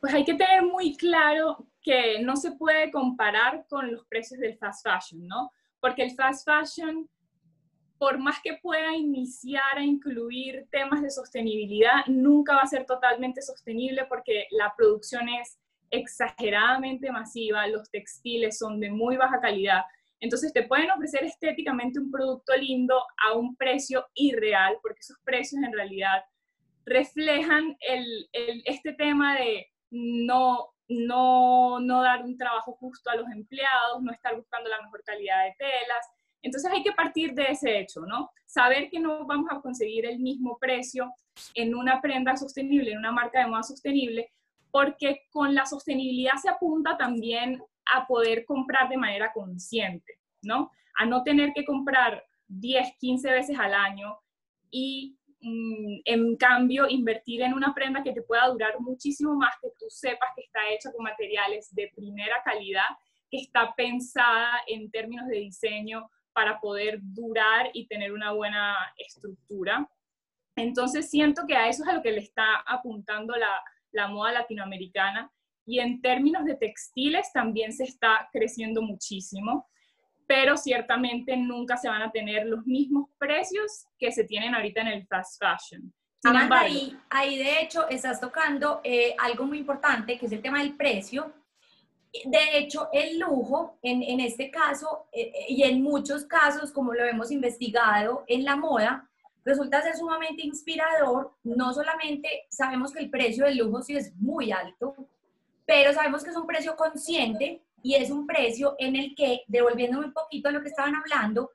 Pues 0.00 0.14
hay 0.14 0.24
que 0.24 0.34
tener 0.34 0.62
muy 0.62 0.96
claro 0.96 1.66
que 1.82 2.20
no 2.20 2.36
se 2.36 2.52
puede 2.52 2.90
comparar 2.90 3.66
con 3.68 3.90
los 3.90 4.06
precios 4.06 4.40
del 4.40 4.56
fast 4.56 4.86
fashion, 4.86 5.26
¿no? 5.26 5.50
Porque 5.80 6.02
el 6.02 6.12
fast 6.12 6.48
fashion, 6.48 7.08
por 7.98 8.18
más 8.18 8.40
que 8.42 8.58
pueda 8.62 8.94
iniciar 8.94 9.78
a 9.78 9.82
incluir 9.82 10.66
temas 10.70 11.02
de 11.02 11.10
sostenibilidad, 11.10 12.06
nunca 12.06 12.54
va 12.54 12.62
a 12.62 12.66
ser 12.66 12.84
totalmente 12.86 13.42
sostenible 13.42 14.04
porque 14.06 14.46
la 14.50 14.74
producción 14.76 15.28
es 15.28 15.58
exageradamente 15.90 17.10
masiva, 17.10 17.66
los 17.66 17.90
textiles 17.90 18.58
son 18.58 18.80
de 18.80 18.90
muy 18.90 19.16
baja 19.16 19.40
calidad. 19.40 19.82
Entonces 20.20 20.52
te 20.52 20.62
pueden 20.62 20.90
ofrecer 20.90 21.24
estéticamente 21.24 22.00
un 22.00 22.10
producto 22.10 22.56
lindo 22.56 23.00
a 23.24 23.34
un 23.34 23.56
precio 23.56 24.06
irreal, 24.14 24.78
porque 24.82 25.00
esos 25.00 25.18
precios 25.24 25.62
en 25.62 25.72
realidad 25.72 26.22
reflejan 26.86 27.76
el, 27.80 28.28
este 28.64 28.92
tema 28.94 29.36
de 29.36 29.66
no, 29.90 30.68
no, 30.88 31.80
no 31.80 32.02
dar 32.02 32.22
un 32.24 32.36
trabajo 32.38 32.72
justo 32.74 33.10
a 33.10 33.16
los 33.16 33.28
empleados, 33.30 34.02
no 34.02 34.12
estar 34.12 34.36
buscando 34.36 34.70
la 34.70 34.80
mejor 34.82 35.02
calidad 35.04 35.44
de 35.44 35.54
telas. 35.58 36.06
Entonces 36.42 36.70
hay 36.70 36.82
que 36.82 36.92
partir 36.92 37.34
de 37.34 37.46
ese 37.50 37.80
hecho, 37.80 38.00
¿no? 38.02 38.30
Saber 38.44 38.88
que 38.88 39.00
no 39.00 39.26
vamos 39.26 39.50
a 39.50 39.60
conseguir 39.60 40.06
el 40.06 40.20
mismo 40.20 40.58
precio 40.58 41.12
en 41.54 41.74
una 41.74 42.00
prenda 42.00 42.36
sostenible, 42.36 42.92
en 42.92 42.98
una 42.98 43.12
marca 43.12 43.40
de 43.40 43.48
moda 43.48 43.64
sostenible, 43.64 44.30
porque 44.70 45.22
con 45.30 45.54
la 45.54 45.66
sostenibilidad 45.66 46.34
se 46.40 46.48
apunta 46.48 46.96
también 46.96 47.60
a 47.94 48.06
poder 48.06 48.44
comprar 48.44 48.88
de 48.88 48.96
manera 48.96 49.32
consciente, 49.32 50.20
¿no? 50.42 50.70
A 50.98 51.06
no 51.06 51.22
tener 51.22 51.52
que 51.54 51.64
comprar 51.64 52.24
10, 52.48 52.96
15 52.98 53.30
veces 53.30 53.58
al 53.58 53.74
año 53.74 54.18
y 54.70 55.16
mm, 55.40 56.00
en 56.04 56.36
cambio 56.36 56.88
invertir 56.88 57.42
en 57.42 57.54
una 57.54 57.74
prenda 57.74 58.02
que 58.02 58.12
te 58.12 58.22
pueda 58.22 58.48
durar 58.48 58.78
muchísimo 58.80 59.34
más, 59.34 59.54
que 59.60 59.68
tú 59.78 59.86
sepas 59.88 60.30
que 60.34 60.42
está 60.42 60.60
hecha 60.70 60.92
con 60.92 61.04
materiales 61.04 61.74
de 61.74 61.92
primera 61.94 62.36
calidad, 62.44 62.88
que 63.30 63.38
está 63.38 63.74
pensada 63.76 64.60
en 64.66 64.90
términos 64.90 65.26
de 65.28 65.38
diseño 65.38 66.08
para 66.32 66.60
poder 66.60 66.98
durar 67.00 67.70
y 67.72 67.86
tener 67.86 68.12
una 68.12 68.32
buena 68.32 68.76
estructura. 68.98 69.88
Entonces 70.54 71.10
siento 71.10 71.46
que 71.46 71.56
a 71.56 71.68
eso 71.68 71.82
es 71.82 71.88
a 71.88 71.94
lo 71.94 72.02
que 72.02 72.12
le 72.12 72.20
está 72.20 72.56
apuntando 72.66 73.34
la, 73.36 73.62
la 73.92 74.08
moda 74.08 74.32
latinoamericana. 74.32 75.32
Y 75.66 75.80
en 75.80 76.00
términos 76.00 76.44
de 76.44 76.54
textiles 76.54 77.32
también 77.32 77.72
se 77.72 77.84
está 77.84 78.28
creciendo 78.32 78.80
muchísimo, 78.80 79.68
pero 80.26 80.56
ciertamente 80.56 81.36
nunca 81.36 81.76
se 81.76 81.88
van 81.88 82.02
a 82.02 82.10
tener 82.10 82.46
los 82.46 82.64
mismos 82.66 83.10
precios 83.18 83.86
que 83.98 84.12
se 84.12 84.24
tienen 84.24 84.54
ahorita 84.54 84.80
en 84.80 84.88
el 84.88 85.06
fast 85.06 85.42
fashion. 85.42 85.92
ahí, 86.24 86.96
ahí, 87.10 87.38
de 87.38 87.60
hecho 87.60 87.88
estás 87.88 88.20
tocando 88.20 88.80
eh, 88.84 89.14
algo 89.18 89.44
muy 89.44 89.58
importante, 89.58 90.18
que 90.18 90.26
es 90.26 90.32
el 90.32 90.42
tema 90.42 90.60
del 90.60 90.76
precio. 90.76 91.32
De 92.24 92.58
hecho, 92.58 92.88
el 92.92 93.18
lujo, 93.18 93.78
en, 93.82 94.02
en 94.02 94.20
este 94.20 94.50
caso, 94.50 95.06
eh, 95.12 95.32
eh, 95.34 95.46
y 95.48 95.62
en 95.64 95.82
muchos 95.82 96.24
casos, 96.24 96.72
como 96.72 96.94
lo 96.94 97.04
hemos 97.04 97.30
investigado 97.30 98.24
en 98.26 98.44
la 98.44 98.56
moda, 98.56 99.08
resulta 99.44 99.82
ser 99.82 99.96
sumamente 99.96 100.44
inspirador. 100.46 101.36
No 101.44 101.72
solamente 101.74 102.46
sabemos 102.48 102.92
que 102.92 103.00
el 103.00 103.10
precio 103.10 103.44
del 103.44 103.58
lujo 103.58 103.82
sí 103.82 103.96
es 103.96 104.14
muy 104.16 104.50
alto, 104.50 104.94
pero 105.66 105.92
sabemos 105.92 106.22
que 106.22 106.30
es 106.30 106.36
un 106.36 106.46
precio 106.46 106.76
consciente 106.76 107.62
y 107.82 107.94
es 107.94 108.10
un 108.10 108.26
precio 108.26 108.76
en 108.78 108.96
el 108.96 109.14
que, 109.14 109.42
devolviéndome 109.48 110.06
un 110.06 110.12
poquito 110.12 110.48
a 110.48 110.52
lo 110.52 110.62
que 110.62 110.68
estaban 110.68 110.94
hablando, 110.94 111.50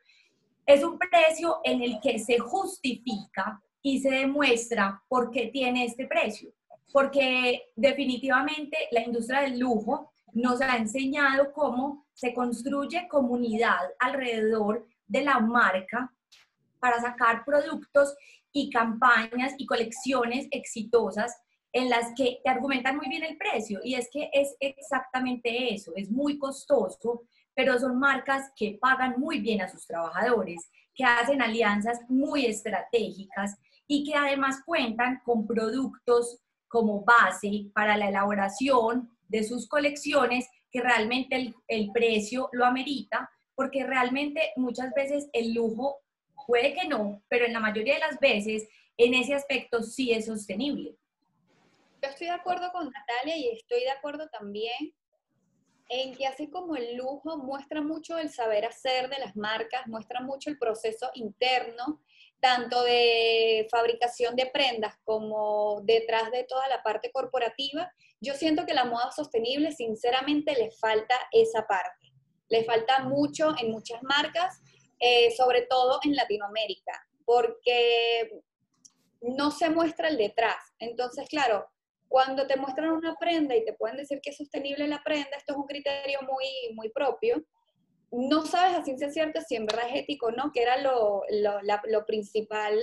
es 0.66 0.84
un 0.84 1.00
precio 1.00 1.60
en 1.64 1.82
el 1.82 2.00
que 2.02 2.20
se 2.20 2.38
justifica 2.38 3.62
y 3.82 4.00
se 4.00 4.12
demuestra 4.12 5.02
por 5.08 5.32
qué 5.32 5.48
tiene 5.48 5.86
este 5.86 6.06
precio. 6.06 6.52
Porque 6.92 7.72
definitivamente 7.76 8.78
la 8.92 9.02
industria 9.02 9.42
del 9.42 9.60
lujo 9.60 10.12
nos 10.34 10.62
ha 10.62 10.78
enseñado 10.78 11.52
cómo 11.54 12.06
se 12.14 12.34
construye 12.34 13.08
comunidad 13.08 13.80
alrededor 14.00 14.88
de 15.08 15.24
la 15.24 15.40
marca 15.40 16.14
para 16.80 17.00
sacar 17.02 17.44
productos 17.46 18.16
y 18.52 18.70
campañas 18.70 19.54
y 19.58 19.66
colecciones 19.66 20.48
exitosas 20.52 21.36
en 21.74 21.90
las 21.90 22.14
que 22.16 22.40
te 22.44 22.50
argumentan 22.50 22.98
muy 22.98 23.08
bien 23.08 23.24
el 23.24 23.38
precio. 23.38 23.80
Y 23.84 23.96
es 23.96 24.10
que 24.12 24.30
es 24.34 24.56
exactamente 24.60 25.74
eso, 25.74 25.94
es 25.96 26.10
muy 26.10 26.38
costoso, 26.38 27.24
pero 27.54 27.80
son 27.80 28.00
marcas 28.00 28.52
que 28.56 28.78
pagan 28.80 29.16
muy 29.18 29.40
bien 29.40 29.62
a 29.62 29.70
sus 29.70 29.86
trabajadores, 29.86 30.70
que 30.94 31.04
hacen 31.04 31.42
alianzas 31.42 32.00
muy 32.10 32.46
estratégicas 32.46 33.58
y 33.88 34.04
que 34.04 34.16
además 34.16 34.62
cuentan 34.66 35.22
con 35.24 35.48
productos 35.48 36.40
como 36.68 37.04
base 37.04 37.70
para 37.74 37.98
la 37.98 38.10
elaboración 38.10 39.10
de 39.28 39.44
sus 39.44 39.68
colecciones 39.68 40.48
que 40.72 40.82
realmente 40.82 41.36
el, 41.36 41.56
el 41.68 41.92
precio 41.92 42.50
lo 42.54 42.66
amerita, 42.66 43.30
porque 43.56 43.86
realmente 43.86 44.54
muchas 44.56 44.94
veces 44.94 45.30
el 45.34 45.54
lujo 45.54 45.98
Puede 46.48 46.74
que 46.74 46.88
no, 46.88 47.24
pero 47.30 47.46
en 47.46 47.54
la 47.54 47.60
mayoría 47.60 47.96
de 47.96 48.00
las 48.00 48.20
veces 48.20 48.68
en 48.98 49.14
ese 49.14 49.34
aspecto 49.34 49.84
sí 49.84 50.12
es 50.12 50.26
sostenible. 50.26 50.98
Yo 52.02 52.10
estoy 52.10 52.28
de 52.28 52.34
acuerdo 52.34 52.72
con 52.72 52.90
Natalia 52.90 53.38
y 53.38 53.50
estoy 53.50 53.82
de 53.82 53.92
acuerdo 53.92 54.28
también 54.30 54.94
en 55.90 56.16
que 56.16 56.26
así 56.26 56.50
como 56.50 56.76
el 56.76 56.96
lujo 56.96 57.38
muestra 57.38 57.82
mucho 57.82 58.18
el 58.18 58.32
saber 58.32 58.66
hacer 58.66 59.10
de 59.10 59.20
las 59.20 59.36
marcas, 59.36 59.88
muestra 59.88 60.22
mucho 60.22 60.50
el 60.50 60.58
proceso 60.58 61.12
interno, 61.16 62.02
tanto 62.40 62.82
de 62.84 63.68
fabricación 63.70 64.36
de 64.36 64.48
prendas 64.48 64.96
como 65.04 65.82
detrás 65.84 66.32
de 66.32 66.46
toda 66.46 66.68
la 66.70 66.82
parte 66.82 67.12
corporativa, 67.12 67.92
yo 68.22 68.34
siento 68.36 68.66
que 68.66 68.74
la 68.74 68.86
moda 68.86 69.12
sostenible 69.12 69.72
sinceramente 69.74 70.54
le 70.54 70.72
falta 70.72 71.16
esa 71.32 71.68
parte. 71.68 72.14
Le 72.50 72.64
falta 72.64 73.00
mucho 73.04 73.54
en 73.60 73.72
muchas 73.72 74.02
marcas 74.02 74.62
eh, 75.04 75.32
sobre 75.36 75.64
todo 75.64 76.00
en 76.04 76.16
Latinoamérica, 76.16 76.94
porque 77.26 78.40
no 79.22 79.50
se 79.50 79.72
muestra 79.72 80.10
el 80.10 80.18
detrás. 80.18 80.64
Entonces, 80.78 81.28
claro, 81.28 81.68
cuando 82.12 82.46
te 82.46 82.58
muestran 82.58 82.92
una 82.92 83.16
prenda 83.16 83.56
y 83.56 83.64
te 83.64 83.72
pueden 83.72 83.96
decir 83.96 84.20
que 84.22 84.32
es 84.32 84.38
sostenible 84.38 84.86
la 84.86 85.02
prenda, 85.02 85.38
esto 85.38 85.54
es 85.54 85.58
un 85.58 85.66
criterio 85.66 86.20
muy, 86.24 86.76
muy 86.76 86.90
propio, 86.90 87.42
no 88.12 88.46
sabes 88.46 88.78
a 88.78 88.84
ciencia 88.84 89.10
cierta 89.10 89.40
si 89.40 89.56
en 89.56 89.66
verdad 89.66 89.86
es 89.90 90.02
ético 90.02 90.26
o 90.26 90.32
no, 90.32 90.52
que 90.52 90.62
era 90.62 90.76
lo, 90.82 91.24
lo, 91.32 92.06
principal, 92.06 92.78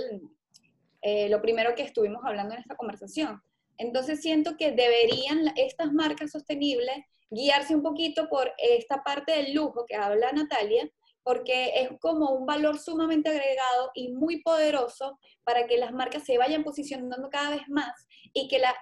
eh, 1.03 1.29
lo 1.29 1.43
primero 1.43 1.75
que 1.75 1.83
estuvimos 1.83 2.25
hablando 2.25 2.55
en 2.55 2.61
esta 2.61 2.75
conversación. 2.75 3.43
Entonces 3.77 4.23
siento 4.23 4.57
que 4.57 4.73
deberían 4.73 5.53
estas 5.57 5.93
marcas 5.93 6.31
sostenibles 6.31 6.97
guiarse 7.29 7.75
un 7.75 7.83
poquito 7.83 8.31
por 8.31 8.51
esta 8.57 9.03
parte 9.05 9.33
del 9.33 9.53
lujo 9.53 9.85
que 9.87 9.95
habla 9.95 10.33
Natalia, 10.33 10.91
porque 11.23 11.83
es 11.83 11.91
como 12.01 12.31
un 12.31 12.47
valor 12.47 12.79
sumamente 12.79 13.29
agregado 13.29 13.91
y 13.93 14.11
muy 14.15 14.41
poderoso 14.41 15.19
para 15.45 15.67
que 15.67 15.77
las 15.77 15.93
marcas 15.93 16.25
se 16.25 16.39
vayan 16.39 16.65
posicionando 16.65 17.29
cada 17.29 17.51
vez 17.51 17.69
más 17.69 18.09
y 18.33 18.49
que 18.49 18.59
las 18.59 18.73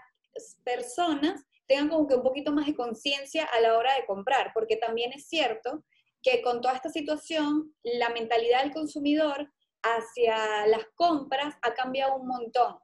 personas 0.64 1.44
tengan 1.66 1.88
como 1.88 2.06
que 2.06 2.14
un 2.14 2.22
poquito 2.22 2.52
más 2.52 2.66
de 2.66 2.74
conciencia 2.74 3.44
a 3.44 3.60
la 3.60 3.76
hora 3.76 3.94
de 3.94 4.06
comprar, 4.06 4.52
porque 4.54 4.76
también 4.76 5.12
es 5.12 5.28
cierto 5.28 5.84
que 6.22 6.42
con 6.42 6.60
toda 6.60 6.74
esta 6.74 6.88
situación, 6.88 7.74
la 7.82 8.10
mentalidad 8.10 8.62
del 8.62 8.72
consumidor 8.72 9.52
hacia 9.82 10.66
las 10.66 10.84
compras 10.94 11.54
ha 11.62 11.74
cambiado 11.74 12.16
un 12.16 12.26
montón, 12.26 12.76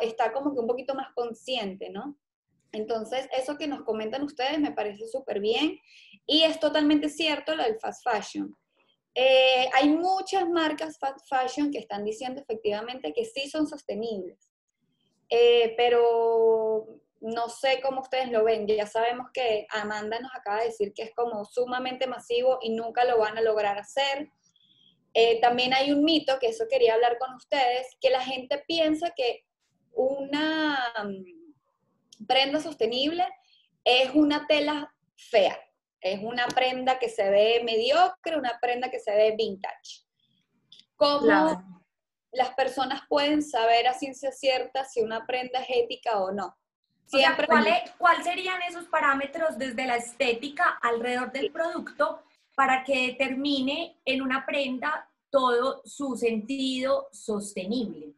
está 0.00 0.32
como 0.32 0.52
que 0.52 0.60
un 0.60 0.66
poquito 0.66 0.94
más 0.94 1.12
consciente, 1.14 1.90
¿no? 1.90 2.16
Entonces, 2.72 3.28
eso 3.32 3.56
que 3.56 3.66
nos 3.66 3.82
comentan 3.82 4.22
ustedes 4.22 4.58
me 4.58 4.72
parece 4.72 5.06
súper 5.08 5.40
bien 5.40 5.78
y 6.26 6.42
es 6.42 6.60
totalmente 6.60 7.08
cierto 7.08 7.54
lo 7.54 7.62
del 7.62 7.78
fast 7.78 8.02
fashion. 8.04 8.54
Eh, 9.14 9.68
hay 9.74 9.88
muchas 9.88 10.48
marcas 10.48 10.98
fast 10.98 11.26
fashion 11.28 11.70
que 11.70 11.78
están 11.78 12.04
diciendo 12.04 12.40
efectivamente 12.40 13.12
que 13.12 13.24
sí 13.24 13.48
son 13.48 13.66
sostenibles, 13.66 14.47
eh, 15.30 15.74
pero 15.76 16.86
no 17.20 17.48
sé 17.48 17.80
cómo 17.82 18.00
ustedes 18.00 18.30
lo 18.30 18.44
ven. 18.44 18.66
Ya 18.66 18.86
sabemos 18.86 19.28
que 19.32 19.66
Amanda 19.70 20.20
nos 20.20 20.34
acaba 20.34 20.60
de 20.60 20.66
decir 20.66 20.92
que 20.94 21.02
es 21.02 21.14
como 21.14 21.44
sumamente 21.44 22.06
masivo 22.06 22.58
y 22.62 22.70
nunca 22.70 23.04
lo 23.04 23.18
van 23.18 23.36
a 23.38 23.42
lograr 23.42 23.78
hacer. 23.78 24.30
Eh, 25.14 25.40
también 25.40 25.74
hay 25.74 25.90
un 25.92 26.04
mito, 26.04 26.38
que 26.38 26.48
eso 26.48 26.66
quería 26.70 26.94
hablar 26.94 27.18
con 27.18 27.34
ustedes, 27.34 27.86
que 28.00 28.10
la 28.10 28.20
gente 28.20 28.62
piensa 28.66 29.12
que 29.16 29.44
una 29.92 30.78
mm, 31.04 32.26
prenda 32.26 32.60
sostenible 32.60 33.26
es 33.84 34.10
una 34.14 34.46
tela 34.46 34.94
fea. 35.16 35.58
Es 36.00 36.20
una 36.22 36.46
prenda 36.46 36.98
que 36.98 37.08
se 37.08 37.28
ve 37.28 37.62
mediocre, 37.64 38.36
una 38.36 38.58
prenda 38.60 38.90
que 38.90 39.00
se 39.00 39.12
ve 39.12 39.34
vintage. 39.36 40.04
¿Cómo 40.94 41.77
las 42.32 42.50
personas 42.54 43.02
pueden 43.08 43.42
saber 43.42 43.86
a 43.86 43.94
ciencia 43.94 44.32
cierta 44.32 44.84
si 44.84 45.00
una 45.00 45.26
prenda 45.26 45.60
es 45.60 45.68
ética 45.84 46.18
o 46.20 46.32
no? 46.32 46.56
Siempre 47.06 47.46
¿cuáles 47.96 48.24
serían 48.24 48.60
esos 48.68 48.84
parámetros 48.86 49.56
desde 49.56 49.86
la 49.86 49.96
estética 49.96 50.78
alrededor 50.82 51.32
del 51.32 51.50
producto 51.50 52.22
para 52.54 52.84
que 52.84 53.06
determine 53.08 54.00
en 54.04 54.20
una 54.20 54.44
prenda 54.44 55.08
todo 55.30 55.82
su 55.84 56.16
sentido 56.16 57.08
sostenible. 57.12 58.14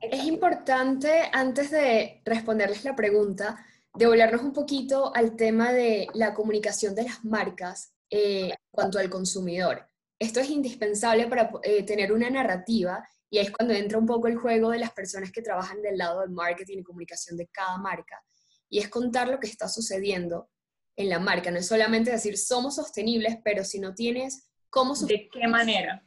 Es 0.00 0.24
importante, 0.24 1.30
antes 1.32 1.70
de 1.70 2.20
responderles 2.24 2.84
la 2.84 2.94
pregunta, 2.94 3.64
devolvernos 3.94 4.42
un 4.42 4.52
poquito 4.52 5.14
al 5.14 5.36
tema 5.36 5.72
de 5.72 6.06
la 6.14 6.34
comunicación 6.34 6.94
de 6.94 7.04
las 7.04 7.24
marcas 7.24 7.94
eh, 8.10 8.50
en 8.50 8.56
cuanto 8.70 8.98
al 8.98 9.08
consumidor. 9.08 9.88
Esto 10.18 10.40
es 10.40 10.50
indispensable 10.50 11.26
para 11.26 11.50
eh, 11.62 11.82
tener 11.82 12.12
una 12.12 12.30
narrativa 12.30 13.06
y 13.30 13.38
es 13.38 13.50
cuando 13.50 13.74
entra 13.74 13.98
un 13.98 14.06
poco 14.06 14.28
el 14.28 14.36
juego 14.36 14.70
de 14.70 14.78
las 14.78 14.92
personas 14.92 15.32
que 15.32 15.42
trabajan 15.42 15.82
del 15.82 15.98
lado 15.98 16.20
del 16.20 16.30
marketing 16.30 16.78
y 16.78 16.82
comunicación 16.82 17.36
de 17.36 17.48
cada 17.48 17.76
marca. 17.78 18.22
Y 18.68 18.78
es 18.78 18.88
contar 18.88 19.28
lo 19.28 19.40
que 19.40 19.48
está 19.48 19.68
sucediendo 19.68 20.48
en 20.96 21.08
la 21.08 21.18
marca. 21.18 21.50
No 21.50 21.58
es 21.58 21.66
solamente 21.66 22.10
decir 22.10 22.38
somos 22.38 22.76
sostenibles, 22.76 23.38
pero 23.44 23.64
si 23.64 23.78
no 23.80 23.94
tienes 23.94 24.48
cómo... 24.70 24.94
¿De 24.94 25.28
qué 25.30 25.48
manera? 25.48 26.04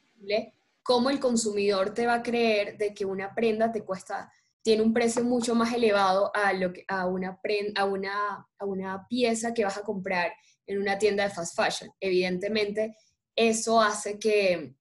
¿Cómo 0.82 1.10
el 1.10 1.20
consumidor 1.20 1.94
te 1.94 2.08
va 2.08 2.16
a 2.16 2.24
creer 2.24 2.78
de 2.78 2.94
que 2.94 3.06
una 3.06 3.36
prenda 3.36 3.72
te 3.72 3.84
cuesta, 3.84 4.32
tiene 4.62 4.82
un 4.82 4.94
precio 4.94 5.24
mucho 5.24 5.56
más 5.56 5.74
elevado 5.74 6.32
a, 6.34 6.54
lo 6.54 6.74
que, 6.74 6.86
a, 6.88 7.06
una, 7.06 7.40
a, 7.76 7.86
una, 7.86 8.48
a 8.58 8.66
una 8.66 9.08
pieza 9.08 9.54
que 9.54 9.66
vas 9.66 9.78
a 9.78 9.84
comprar 9.84 10.34
en 10.66 10.80
una 10.80 10.98
tienda 10.98 11.24
de 11.24 11.30
fast 11.30 11.56
fashion? 11.56 11.92
Evidentemente, 12.00 12.96
eso 13.36 13.80
hace 13.80 14.18
que 14.18 14.76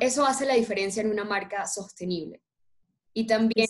eso 0.00 0.26
hace 0.26 0.46
la 0.46 0.54
diferencia 0.54 1.02
en 1.02 1.10
una 1.10 1.24
marca 1.24 1.66
sostenible. 1.66 2.42
Y 3.12 3.26
también 3.26 3.68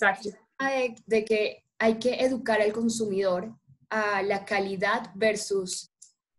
de, 0.58 0.94
de, 1.06 1.24
que 1.24 1.64
hay 1.78 1.98
que 1.98 2.14
educar 2.14 2.60
al 2.60 2.72
consumidor 2.72 3.54
a 3.90 4.22
la 4.22 4.44
calidad 4.44 5.10
versus, 5.14 5.90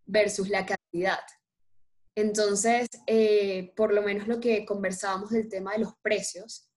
versus 0.05 0.49
la 0.49 0.65
cantidad. 0.65 1.19
Entonces, 2.15 2.87
eh, 3.07 3.73
por 3.75 3.93
lo 3.93 4.01
menos 4.01 4.27
lo 4.27 4.39
que 4.39 4.65
conversábamos 4.65 5.29
del 5.29 5.47
tema 5.47 5.73
de 5.73 5.79
los 5.79 5.93
precios, 6.01 6.69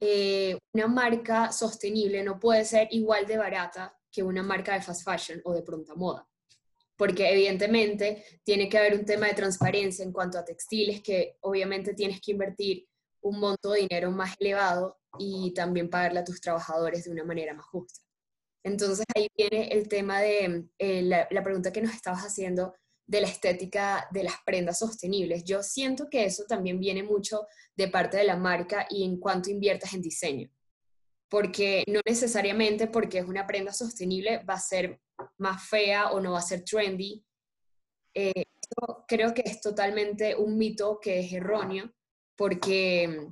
eh, 0.00 0.58
una 0.74 0.86
marca 0.86 1.52
sostenible 1.52 2.22
no 2.22 2.38
puede 2.38 2.64
ser 2.64 2.88
igual 2.90 3.26
de 3.26 3.38
barata 3.38 3.96
que 4.10 4.22
una 4.22 4.42
marca 4.42 4.74
de 4.74 4.82
fast 4.82 5.04
fashion 5.04 5.40
o 5.44 5.52
de 5.52 5.62
pronta 5.62 5.94
moda 5.94 6.26
porque 6.96 7.30
evidentemente 7.30 8.24
tiene 8.44 8.68
que 8.68 8.78
haber 8.78 8.94
un 8.94 9.04
tema 9.04 9.26
de 9.26 9.34
transparencia 9.34 10.04
en 10.04 10.12
cuanto 10.12 10.38
a 10.38 10.44
textiles, 10.44 11.02
que 11.02 11.36
obviamente 11.40 11.94
tienes 11.94 12.20
que 12.20 12.32
invertir 12.32 12.86
un 13.20 13.40
monto 13.40 13.72
de 13.72 13.80
dinero 13.80 14.10
más 14.10 14.34
elevado 14.38 14.98
y 15.18 15.52
también 15.54 15.90
pagarle 15.90 16.20
a 16.20 16.24
tus 16.24 16.40
trabajadores 16.40 17.04
de 17.04 17.10
una 17.10 17.24
manera 17.24 17.54
más 17.54 17.66
justa. 17.66 18.00
Entonces 18.62 19.04
ahí 19.14 19.28
viene 19.36 19.68
el 19.68 19.88
tema 19.88 20.20
de 20.20 20.68
eh, 20.78 21.02
la, 21.02 21.28
la 21.30 21.42
pregunta 21.42 21.72
que 21.72 21.82
nos 21.82 21.94
estabas 21.94 22.22
haciendo 22.22 22.74
de 23.06 23.20
la 23.20 23.28
estética 23.28 24.08
de 24.10 24.24
las 24.24 24.34
prendas 24.44 24.80
sostenibles. 24.80 25.44
Yo 25.44 25.62
siento 25.62 26.08
que 26.10 26.24
eso 26.24 26.44
también 26.48 26.80
viene 26.80 27.02
mucho 27.02 27.46
de 27.76 27.88
parte 27.88 28.16
de 28.16 28.24
la 28.24 28.36
marca 28.36 28.86
y 28.90 29.04
en 29.04 29.18
cuanto 29.18 29.50
inviertas 29.50 29.94
en 29.94 30.02
diseño 30.02 30.50
porque 31.28 31.84
no 31.88 32.00
necesariamente 32.06 32.86
porque 32.86 33.18
es 33.18 33.26
una 33.26 33.46
prenda 33.46 33.72
sostenible 33.72 34.42
va 34.48 34.54
a 34.54 34.60
ser 34.60 35.00
más 35.38 35.68
fea 35.68 36.10
o 36.10 36.20
no 36.20 36.32
va 36.32 36.38
a 36.38 36.42
ser 36.42 36.64
trendy. 36.64 37.24
Eh, 38.14 38.44
creo 39.06 39.34
que 39.34 39.42
es 39.44 39.60
totalmente 39.60 40.34
un 40.34 40.56
mito 40.56 40.98
que 41.00 41.20
es 41.20 41.32
erróneo, 41.32 41.90
porque, 42.36 43.28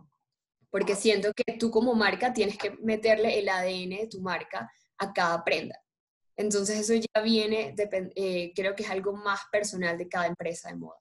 porque 0.71 0.95
siento 0.95 1.33
que 1.35 1.59
tú 1.59 1.71
como 1.71 1.95
marca 1.95 2.33
tienes 2.33 2.59
que 2.59 2.71
meterle 2.83 3.39
el 3.39 3.49
ADN 3.49 3.91
de 3.91 4.09
tu 4.11 4.21
marca 4.21 4.71
a 4.99 5.13
cada 5.13 5.45
prenda. 5.45 5.79
Entonces 6.37 6.79
eso 6.79 6.95
ya 6.95 7.23
viene, 7.23 7.75
eh, 8.17 8.53
creo 8.55 8.75
que 8.75 8.83
es 8.83 8.91
algo 8.91 9.13
más 9.13 9.41
personal 9.53 9.97
de 9.97 10.09
cada 10.09 10.27
empresa 10.27 10.69
de 10.69 10.77
moda. 10.77 10.99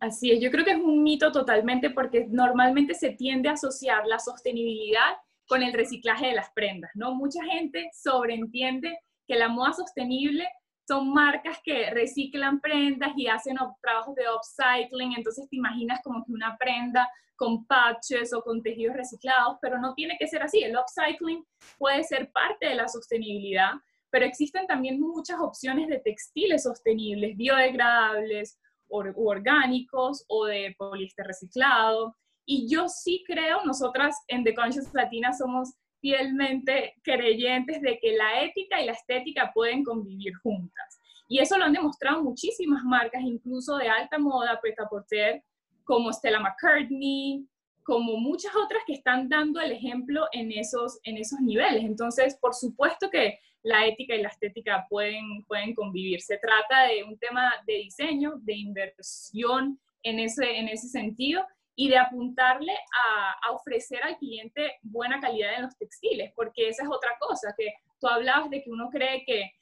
Así 0.00 0.30
es, 0.32 0.40
yo 0.40 0.50
creo 0.50 0.64
que 0.64 0.72
es 0.72 0.76
un 0.76 1.02
mito 1.02 1.32
totalmente 1.32 1.90
porque 1.90 2.26
normalmente 2.28 2.94
se 2.94 3.10
tiende 3.10 3.48
a 3.48 3.52
asociar 3.52 4.06
la 4.06 4.18
sostenibilidad 4.18 5.16
con 5.46 5.62
el 5.62 5.72
reciclaje 5.72 6.26
de 6.26 6.34
las 6.34 6.50
prendas, 6.52 6.90
¿no? 6.94 7.14
Mucha 7.14 7.42
gente 7.44 7.90
sobreentiende 7.92 8.98
que 9.26 9.36
la 9.36 9.48
moda 9.48 9.72
sostenible 9.72 10.46
son 10.86 11.12
marcas 11.12 11.58
que 11.64 11.90
reciclan 11.90 12.60
prendas 12.60 13.12
y 13.16 13.26
hacen 13.26 13.56
trabajos 13.80 14.14
de 14.14 14.24
upcycling, 14.28 15.14
entonces 15.16 15.48
te 15.48 15.56
imaginas 15.56 16.00
como 16.02 16.24
que 16.24 16.32
una 16.32 16.56
prenda 16.58 17.08
con 17.36 17.66
patches 17.66 18.32
o 18.32 18.42
con 18.42 18.62
tejidos 18.62 18.96
reciclados, 18.96 19.56
pero 19.60 19.78
no 19.78 19.94
tiene 19.94 20.16
que 20.18 20.28
ser 20.28 20.42
así. 20.42 20.62
El 20.62 20.76
upcycling 20.76 21.44
puede 21.78 22.04
ser 22.04 22.30
parte 22.32 22.68
de 22.68 22.74
la 22.74 22.88
sostenibilidad, 22.88 23.72
pero 24.10 24.26
existen 24.26 24.66
también 24.66 25.00
muchas 25.00 25.40
opciones 25.40 25.88
de 25.88 25.98
textiles 25.98 26.62
sostenibles, 26.62 27.36
biodegradables, 27.36 28.58
orgánicos 28.88 30.24
o 30.28 30.46
de 30.46 30.74
poliéster 30.78 31.26
reciclado. 31.26 32.14
Y 32.46 32.68
yo 32.68 32.88
sí 32.88 33.24
creo, 33.26 33.64
nosotras 33.64 34.16
en 34.28 34.44
The 34.44 34.54
Conscious 34.54 34.92
Latina 34.92 35.32
somos 35.32 35.74
fielmente 36.04 36.96
creyentes 37.02 37.80
de 37.80 37.98
que 37.98 38.14
la 38.14 38.42
ética 38.42 38.78
y 38.78 38.84
la 38.84 38.92
estética 38.92 39.50
pueden 39.54 39.82
convivir 39.82 40.34
juntas. 40.42 41.00
Y 41.28 41.38
eso 41.38 41.56
lo 41.56 41.64
han 41.64 41.72
demostrado 41.72 42.22
muchísimas 42.22 42.84
marcas, 42.84 43.22
incluso 43.22 43.78
de 43.78 43.88
alta 43.88 44.18
moda, 44.18 44.60
pues 44.60 44.74
porter 44.90 45.42
como 45.82 46.12
Stella 46.12 46.40
McCartney, 46.40 47.48
como 47.82 48.18
muchas 48.18 48.54
otras 48.54 48.82
que 48.86 48.92
están 48.92 49.30
dando 49.30 49.62
el 49.62 49.72
ejemplo 49.72 50.26
en 50.32 50.52
esos, 50.52 50.98
en 51.04 51.16
esos 51.16 51.40
niveles. 51.40 51.82
Entonces, 51.82 52.36
por 52.38 52.52
supuesto 52.52 53.08
que 53.08 53.38
la 53.62 53.86
ética 53.86 54.14
y 54.14 54.20
la 54.20 54.28
estética 54.28 54.86
pueden, 54.90 55.42
pueden 55.48 55.74
convivir. 55.74 56.20
Se 56.20 56.36
trata 56.36 56.82
de 56.86 57.02
un 57.02 57.18
tema 57.18 57.50
de 57.66 57.76
diseño, 57.76 58.34
de 58.42 58.56
inversión 58.56 59.80
en 60.02 60.18
ese, 60.18 60.58
en 60.58 60.68
ese 60.68 60.88
sentido 60.88 61.46
y 61.76 61.88
de 61.88 61.98
apuntarle 61.98 62.72
a, 62.72 63.52
ofrecer 63.52 64.02
al 64.02 64.16
cliente 64.18 64.74
buena 64.82 65.20
calidad 65.20 65.54
en 65.56 65.62
los 65.62 65.76
textiles, 65.76 66.32
porque 66.34 66.68
esa 66.68 66.82
es 66.82 66.88
otra 66.88 67.10
cosa, 67.20 67.54
que 67.56 67.74
tú 68.00 68.08
hablabas 68.08 68.50
de 68.50 68.62
que 68.62 68.70
uno 68.70 68.88
cree 68.90 69.24
que 69.24 69.52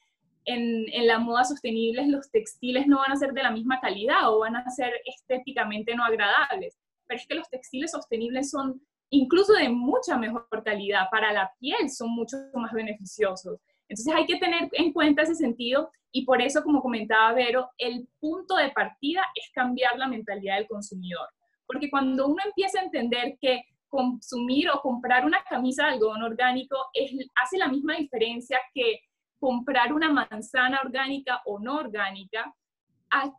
en, 0.44 0.86
en, 0.92 1.06
la 1.06 1.18
moda 1.18 1.44
sostenible 1.44 2.06
los 2.08 2.30
textiles 2.30 2.86
no 2.86 2.98
van 2.98 3.12
a 3.12 3.16
ser 3.16 3.32
de 3.32 3.42
la 3.42 3.50
misma 3.50 3.80
calidad 3.80 4.32
o 4.32 4.40
van 4.40 4.56
a 4.56 4.70
ser 4.70 4.92
estéticamente 5.04 5.94
no 5.94 6.04
agradables, 6.04 6.76
pero 7.06 7.20
es 7.20 7.26
que 7.26 7.34
los 7.34 7.48
textiles 7.48 7.92
sostenibles 7.92 8.50
son 8.50 8.80
incluso 9.12 9.52
de 9.52 9.68
mucha 9.68 10.16
mejor 10.16 10.48
calidad, 10.64 11.08
para 11.10 11.32
la 11.32 11.52
piel 11.60 11.90
son 11.90 12.10
mucho 12.10 12.36
más 12.54 12.72
beneficiosos. 12.72 13.60
Entonces 13.88 14.14
hay 14.14 14.26
que 14.26 14.38
tener 14.38 14.68
en 14.72 14.92
cuenta 14.92 15.22
ese 15.22 15.34
sentido 15.34 15.90
y 16.10 16.24
por 16.24 16.40
eso, 16.40 16.62
como 16.62 16.82
comentaba 16.82 17.32
Vero, 17.34 17.70
el 17.78 18.08
punto 18.18 18.56
de 18.56 18.70
partida 18.70 19.22
es 19.34 19.50
cambiar 19.52 19.98
la 19.98 20.08
mentalidad 20.08 20.56
del 20.56 20.66
consumidor. 20.66 21.28
Porque 21.72 21.90
cuando 21.90 22.26
uno 22.26 22.42
empieza 22.44 22.80
a 22.80 22.84
entender 22.84 23.38
que 23.40 23.62
consumir 23.88 24.70
o 24.70 24.80
comprar 24.80 25.24
una 25.26 25.42
camisa 25.44 25.84
de 25.84 25.92
algodón 25.92 26.22
orgánico 26.22 26.76
hace 27.42 27.58
la 27.58 27.68
misma 27.68 27.96
diferencia 27.96 28.58
que 28.72 29.00
comprar 29.38 29.92
una 29.92 30.10
manzana 30.10 30.80
orgánica 30.82 31.42
o 31.44 31.58
no 31.58 31.76
orgánica, 31.76 32.54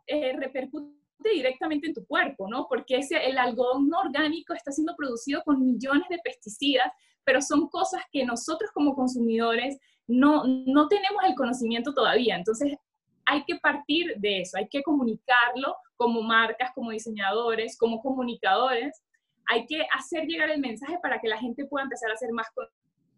eh, 0.06 0.36
repercute 0.36 0.94
directamente 1.32 1.88
en 1.88 1.94
tu 1.94 2.06
cuerpo, 2.06 2.48
¿no? 2.48 2.66
Porque 2.68 2.98
ese, 2.98 3.24
el 3.26 3.38
algodón 3.38 3.88
no 3.88 3.98
orgánico 4.00 4.52
está 4.52 4.70
siendo 4.70 4.94
producido 4.96 5.42
con 5.42 5.64
millones 5.64 6.08
de 6.08 6.18
pesticidas, 6.22 6.92
pero 7.24 7.40
son 7.40 7.68
cosas 7.68 8.02
que 8.12 8.24
nosotros 8.24 8.70
como 8.72 8.94
consumidores 8.94 9.78
no, 10.06 10.44
no 10.44 10.86
tenemos 10.88 11.24
el 11.24 11.34
conocimiento 11.34 11.94
todavía. 11.94 12.36
Entonces, 12.36 12.76
hay 13.24 13.42
que 13.44 13.56
partir 13.56 14.14
de 14.18 14.42
eso, 14.42 14.58
hay 14.58 14.68
que 14.68 14.82
comunicarlo 14.82 15.74
como 16.04 16.20
marcas, 16.20 16.70
como 16.74 16.90
diseñadores, 16.90 17.78
como 17.78 18.02
comunicadores. 18.02 19.02
Hay 19.46 19.64
que 19.64 19.86
hacer 19.96 20.26
llegar 20.26 20.50
el 20.50 20.60
mensaje 20.60 20.98
para 21.02 21.18
que 21.18 21.28
la 21.28 21.38
gente 21.38 21.64
pueda 21.64 21.84
empezar 21.84 22.10
a 22.10 22.16
ser 22.16 22.30
más 22.30 22.46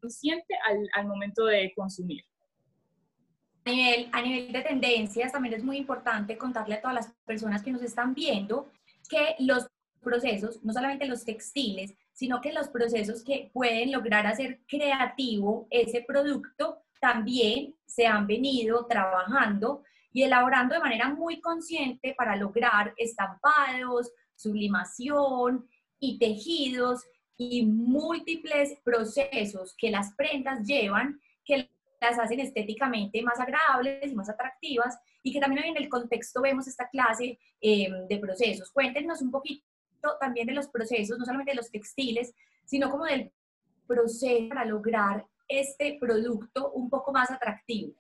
consciente 0.01 0.55
al, 0.95 1.07
momento 1.09 1.47
de 1.47 1.73
consumir. 1.75 2.23
A 3.65 3.71
nivel, 3.71 4.09
a 4.13 4.23
nivel 4.23 4.53
de 4.53 4.63
tendencias, 4.63 5.33
también 5.33 5.55
es 5.55 5.65
muy 5.65 5.79
importante 5.79 6.39
contarle 6.39 6.77
a 6.77 6.81
todas 6.81 6.95
las 6.95 7.13
personas 7.25 7.65
que 7.65 7.73
nos 7.73 7.83
están 7.83 8.15
viendo 8.15 8.71
que 9.11 9.35
los 9.41 9.67
procesos, 10.01 10.63
no 10.63 10.73
solamente 10.73 11.09
los 11.09 11.25
textiles, 11.25 11.93
sino 12.13 12.41
que 12.41 12.53
los 12.53 12.69
procesos 12.69 13.25
que 13.25 13.51
pueden 13.53 13.91
lograr 13.91 14.29
hacer 14.29 14.61
creativo 14.69 15.67
ese 15.71 16.05
producto 16.07 16.79
también 17.01 17.75
se 17.85 18.07
han 18.07 18.29
venido 18.29 18.87
trabajando 18.87 19.83
y 20.17 20.23
elaborando 20.23 20.75
de 20.75 20.81
manera 20.81 21.11
muy 21.11 21.43
consciente 21.43 22.15
para 22.17 22.37
lograr 22.37 22.95
estampados, 22.97 24.11
sublimación 24.35 25.69
y 26.01 26.19
tejidos 26.19 27.05
y 27.37 27.67
múltiples 27.67 28.79
procesos 28.83 29.75
que 29.77 29.91
las 29.91 30.15
prendas 30.15 30.67
llevan 30.67 31.21
que 31.45 31.69
las 32.01 32.19
hacen 32.19 32.41
estéticamente 32.41 33.21
más 33.21 33.39
agradables 33.39 34.11
y 34.11 34.15
más 34.15 34.31
atractivas 34.31 34.99
y 35.23 35.35
que 35.35 35.39
también 35.39 35.67
en 35.67 35.77
el 35.77 35.91
contexto 35.91 36.41
vemos 36.41 36.67
esta 36.67 36.89
clase 36.89 37.39
eh, 37.61 37.91
de 38.09 38.19
procesos. 38.19 38.71
Cuéntenos 38.71 39.21
un 39.21 39.31
poquito 39.31 39.67
también 40.19 40.47
de 40.47 40.55
los 40.55 40.69
procesos, 40.69 41.19
no 41.19 41.27
solamente 41.27 41.53
de 41.53 41.57
los 41.57 41.71
textiles, 41.71 42.33
sino 42.65 42.91
como 42.91 43.05
del 43.05 43.33
proceso 43.87 44.49
para 44.49 44.65
lograr 44.65 45.27
este 45.47 45.99
producto 46.01 46.73
un 46.73 46.89
poco 46.89 47.13
más 47.13 47.31
atractivo. 47.31 47.93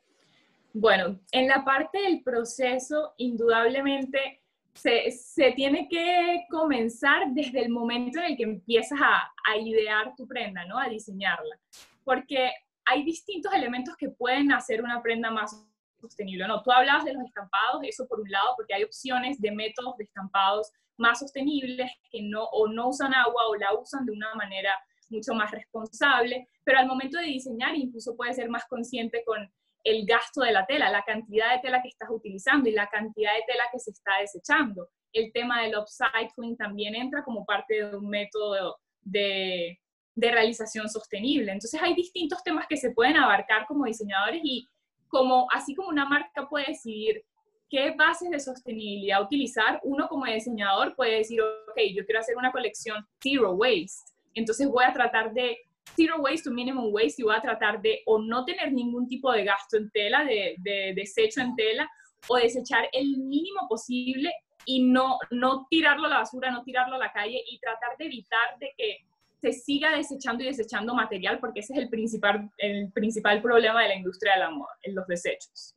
Bueno, 0.79 1.19
en 1.33 1.49
la 1.49 1.65
parte 1.65 1.99
del 2.03 2.23
proceso, 2.23 3.15
indudablemente 3.17 4.43
se, 4.75 5.11
se, 5.11 5.53
tiene 5.53 5.89
que 5.89 6.45
comenzar 6.51 7.29
desde 7.31 7.63
el 7.63 7.71
momento 7.71 8.19
en 8.19 8.27
el 8.27 8.37
que 8.37 8.43
empiezas 8.43 9.01
a, 9.03 9.33
a 9.51 9.57
idear 9.57 10.15
tu 10.15 10.29
prenda, 10.29 10.67
¿no? 10.67 10.79
A 10.79 10.91
diseñarla. 10.91 11.59
Porque 12.05 12.53
hay 12.85 13.05
distintos 13.05 13.55
elementos 13.55 13.97
que 13.97 14.11
pueden 14.11 14.53
hacer 14.53 14.83
una 14.83 15.01
prenda 15.01 15.31
más 15.31 15.67
sostenible. 15.99 16.47
No, 16.47 16.63
tú 16.63 16.71
hablabas 16.71 17.07
de 17.07 17.15
los 17.15 17.25
estampados, 17.25 17.83
eso 17.85 18.07
por 18.07 18.21
un 18.21 18.31
lado, 18.31 18.53
porque 18.55 18.75
hay 18.75 18.83
opciones 18.83 19.41
de 19.41 19.53
métodos 19.53 19.97
de 19.97 20.05
estampados 20.05 20.71
más 20.99 21.21
sostenibles 21.21 21.91
que 22.11 22.21
no 22.21 22.45
o 22.45 22.69
no 22.69 22.89
usan 22.91 23.15
agua 23.15 23.49
o 23.49 23.55
la 23.55 23.73
usan 23.73 24.05
de 24.05 24.13
una 24.13 24.35
manera 24.35 24.75
mucho 25.09 25.33
más 25.33 25.51
responsable, 25.53 26.49
pero 26.65 26.79
al 26.79 26.87
momento 26.87 27.19
de 27.19 27.25
diseñar 27.25 27.75
incluso 27.75 28.15
puedes 28.15 28.37
ser 28.37 28.51
más 28.51 28.67
consciente 28.67 29.23
con 29.25 29.51
el 29.87 30.05
gasto 30.05 30.41
de 30.41 30.51
la 30.51 30.67
tela, 30.67 30.91
la 30.91 31.05
cantidad 31.05 31.53
de 31.53 31.61
tela 31.61 31.81
que 31.81 31.89
estás 31.89 32.11
utilizando 32.11 32.69
y 32.69 32.73
la 32.73 32.89
cantidad 32.89 33.33
de 33.35 33.45
tela 33.47 33.65
que 33.73 33.79
se 33.79 33.93
está 33.93 34.19
desechando. 34.21 34.89
El 35.13 35.33
tema 35.33 35.63
del 35.63 35.77
upcycling 35.79 36.57
también 36.57 36.97
entra 36.97 37.23
como 37.23 37.45
parte 37.45 37.75
de 37.75 37.97
un 37.97 38.09
método 38.09 38.77
de, 39.03 39.79
realización 40.17 40.89
sostenible. 40.89 41.53
Entonces 41.53 41.81
hay 41.81 41.95
distintos 41.95 42.43
temas 42.43 42.67
que 42.67 42.77
se 42.77 42.91
pueden 42.91 43.17
abarcar 43.17 43.67
como 43.69 43.85
diseñadores 43.85 44.41
y 44.43 44.67
como, 45.07 45.47
así 45.53 45.75
como 45.75 45.89
una 45.89 46.09
marca 46.09 46.49
puede 46.49 46.67
decidir 46.69 47.23
qué 47.71 47.93
bases 47.93 48.31
de 48.31 48.41
sostenibilidad 48.41 49.23
utilizar, 49.23 49.79
uno 49.85 50.09
como 50.09 50.25
diseñador 50.25 50.97
puede 50.97 51.19
decir, 51.19 51.41
ok, 51.43 51.79
yo 51.95 52.05
quiero 52.07 52.21
hacer 52.21 52.37
una 52.37 52.51
colección 52.51 53.07
zero 53.23 53.53
waste, 53.53 54.11
entonces 54.35 54.69
voy 54.69 54.85
a 54.85 54.93
tratar 54.93 55.33
de 55.33 55.59
zero 55.95 56.21
waste 56.21 56.45
to 56.45 56.51
minimum 56.51 56.93
waste 56.93 57.23
y 57.23 57.25
voy 57.25 57.37
a 57.37 57.41
tratar 57.41 57.81
de 57.81 58.03
o 58.07 58.19
no 58.19 58.45
tener 58.45 58.73
ningún 58.73 59.07
tipo 59.07 59.31
de 59.33 59.45
gasto 59.45 59.77
en 59.77 59.91
tela, 59.91 60.25
de, 60.25 60.57
de 60.59 60.93
desecho 60.95 61.41
en 61.41 61.55
tela, 61.55 61.89
o 62.29 62.37
desechar 62.37 62.89
el 62.93 63.19
mínimo 63.19 63.67
posible 63.69 64.33
y 64.65 64.83
no, 64.83 65.19
no 65.31 65.67
tirarlo 65.71 66.07
a 66.07 66.11
la 66.11 66.19
basura, 66.19 66.51
no 66.51 66.65
tirarlo 66.65 66.97
a 66.97 66.99
la 66.99 67.13
calle 67.13 67.43
y 67.47 67.59
tratar 67.61 67.97
de 67.97 68.07
evitar 68.07 68.59
de 68.59 68.73
que 68.77 69.07
se 69.41 69.53
siga 69.53 69.97
desechando 69.97 70.43
y 70.43 70.47
desechando 70.47 70.95
material, 70.95 71.39
porque 71.39 71.61
ese 71.61 71.75
es 71.75 71.79
el 71.79 71.89
principal, 71.89 72.51
el 72.59 72.91
principal 72.93 73.41
problema 73.41 73.83
de 73.83 73.89
la 73.89 73.95
industria 73.95 74.35
de 74.35 74.41
la 74.41 74.51
moda, 74.51 74.73
en 74.83 74.95
los 74.95 75.07
desechos. 75.07 75.77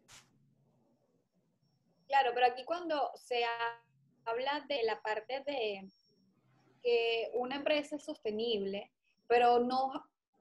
Claro, 2.07 2.31
pero 2.33 2.47
aquí 2.47 2.63
cuando 2.65 3.11
se 3.15 3.43
habla 4.25 4.65
de 4.67 4.83
la 4.83 4.99
parte 5.01 5.43
de 5.45 5.87
que 6.81 7.29
una 7.33 7.57
empresa 7.57 7.97
es 7.97 8.05
sostenible, 8.05 8.89
pero 9.29 9.59
no 9.59 9.93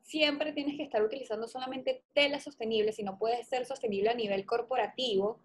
siempre 0.03 0.53
tienes 0.53 0.77
que 0.77 0.83
estar 0.83 1.03
utilizando 1.03 1.47
solamente 1.47 2.03
tela 2.15 2.41
sostenible, 2.41 2.93
sino 2.93 3.19
puedes 3.19 3.47
ser 3.47 3.67
sostenible 3.67 4.09
a 4.09 4.15
nivel 4.15 4.47
corporativo, 4.47 5.39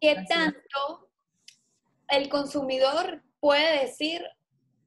¿qué 0.00 0.16
tanto 0.26 1.10
el 2.08 2.28
consumidor 2.30 3.22
puede 3.38 3.80
decir, 3.80 4.24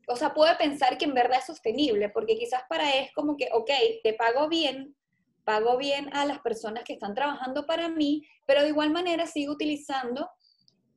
o 0.07 0.15
sea, 0.15 0.33
puede 0.33 0.55
pensar 0.55 0.97
que 0.97 1.05
en 1.05 1.13
verdad 1.13 1.39
es 1.39 1.45
sostenible, 1.45 2.09
porque 2.09 2.35
quizás 2.37 2.63
para 2.67 2.91
él 2.91 3.05
es 3.05 3.13
como 3.13 3.37
que, 3.37 3.49
ok, 3.53 3.69
te 4.03 4.13
pago 4.13 4.49
bien, 4.49 4.95
pago 5.43 5.77
bien 5.77 6.09
a 6.13 6.25
las 6.25 6.39
personas 6.39 6.83
que 6.83 6.93
están 6.93 7.13
trabajando 7.13 7.67
para 7.67 7.89
mí, 7.89 8.23
pero 8.47 8.63
de 8.63 8.69
igual 8.69 8.89
manera 8.89 9.27
sigo 9.27 9.53
utilizando 9.53 10.29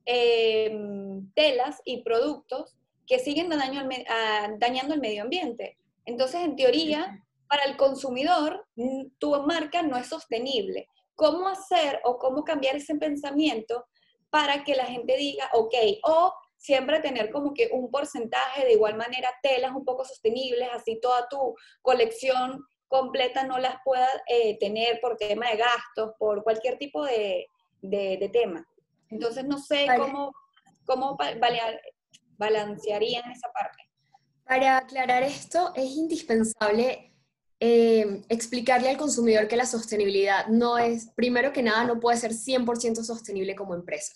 em, 0.05 1.31
telas 1.33 1.79
y 1.85 2.01
productos 2.03 2.75
que 3.05 3.19
siguen 3.19 3.49
dañando 3.49 4.93
el 4.93 5.01
medio 5.01 5.23
ambiente. 5.23 5.77
Entonces, 6.09 6.41
en 6.41 6.55
teoría, 6.55 7.23
para 7.47 7.65
el 7.65 7.77
consumidor, 7.77 8.65
tu 9.19 9.39
marca 9.43 9.83
no 9.83 9.95
es 9.95 10.07
sostenible. 10.07 10.87
¿Cómo 11.13 11.47
hacer 11.47 12.01
o 12.03 12.17
cómo 12.17 12.43
cambiar 12.43 12.75
ese 12.75 12.95
pensamiento 12.95 13.85
para 14.31 14.63
que 14.63 14.75
la 14.75 14.85
gente 14.85 15.15
diga, 15.17 15.47
ok, 15.53 15.75
o 16.03 16.33
siempre 16.57 16.99
tener 16.99 17.29
como 17.31 17.53
que 17.53 17.69
un 17.71 17.91
porcentaje, 17.91 18.65
de 18.65 18.73
igual 18.73 18.97
manera 18.97 19.29
telas 19.43 19.71
un 19.71 19.85
poco 19.85 20.03
sostenibles, 20.03 20.67
así 20.73 20.99
toda 20.99 21.27
tu 21.29 21.53
colección 21.83 22.65
completa 22.87 23.43
no 23.43 23.59
las 23.59 23.75
pueda 23.85 24.09
eh, 24.27 24.57
tener 24.57 24.99
por 25.01 25.15
tema 25.15 25.51
de 25.51 25.57
gastos, 25.57 26.13
por 26.17 26.43
cualquier 26.43 26.79
tipo 26.79 27.05
de, 27.05 27.45
de, 27.81 28.29
tema. 28.33 28.65
Entonces 29.11 29.45
no 29.45 29.59
sé 29.59 29.85
cómo, 29.95 30.33
cómo 30.87 31.15
balancearían 32.39 33.31
esa 33.31 33.51
parte. 33.51 33.88
Para 34.49 34.77
aclarar 34.77 35.21
esto, 35.21 35.73
es 35.75 35.91
indispensable 35.91 37.13
eh, 37.59 38.23
explicarle 38.29 38.89
al 38.89 38.97
consumidor 38.97 39.47
que 39.47 39.55
la 39.55 39.67
sostenibilidad 39.67 40.47
no 40.47 40.79
es, 40.79 41.11
primero 41.15 41.53
que 41.53 41.61
nada, 41.61 41.83
no 41.83 41.99
puede 41.99 42.17
ser 42.17 42.31
100% 42.31 43.03
sostenible 43.03 43.55
como 43.55 43.75
empresa. 43.75 44.11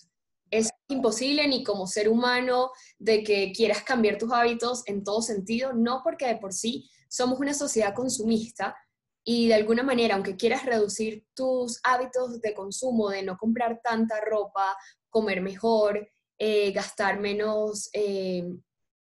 Es 0.50 0.70
imposible 0.88 1.46
ni 1.46 1.62
como 1.62 1.86
ser 1.86 2.08
humano 2.08 2.72
de 2.98 3.22
que 3.22 3.52
quieras 3.52 3.84
cambiar 3.84 4.18
tus 4.18 4.32
hábitos 4.32 4.82
en 4.86 5.04
todo 5.04 5.22
sentido, 5.22 5.72
no 5.72 6.00
porque 6.02 6.26
de 6.26 6.36
por 6.38 6.52
sí 6.52 6.90
somos 7.08 7.38
una 7.38 7.54
sociedad 7.54 7.94
consumista 7.94 8.76
y 9.22 9.46
de 9.46 9.54
alguna 9.54 9.84
manera, 9.84 10.16
aunque 10.16 10.34
quieras 10.34 10.66
reducir 10.66 11.24
tus 11.34 11.78
hábitos 11.84 12.40
de 12.40 12.54
consumo, 12.54 13.08
de 13.08 13.22
no 13.22 13.36
comprar 13.36 13.80
tanta 13.84 14.20
ropa, 14.20 14.76
comer 15.10 15.42
mejor, 15.42 16.08
eh, 16.38 16.72
gastar 16.72 17.20
menos 17.20 17.88
eh, 17.92 18.42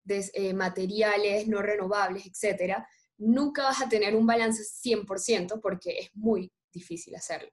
eh, 0.08 0.54
materiales 0.54 1.48
no 1.48 1.62
renovables, 1.62 2.26
etc., 2.26 2.78
nunca 3.18 3.64
vas 3.64 3.82
a 3.82 3.90
tener 3.90 4.16
un 4.16 4.26
balance 4.26 4.64
100% 4.64 5.60
porque 5.62 5.98
es 6.00 6.10
muy 6.14 6.52
difícil 6.72 7.16
hacerlo. 7.16 7.50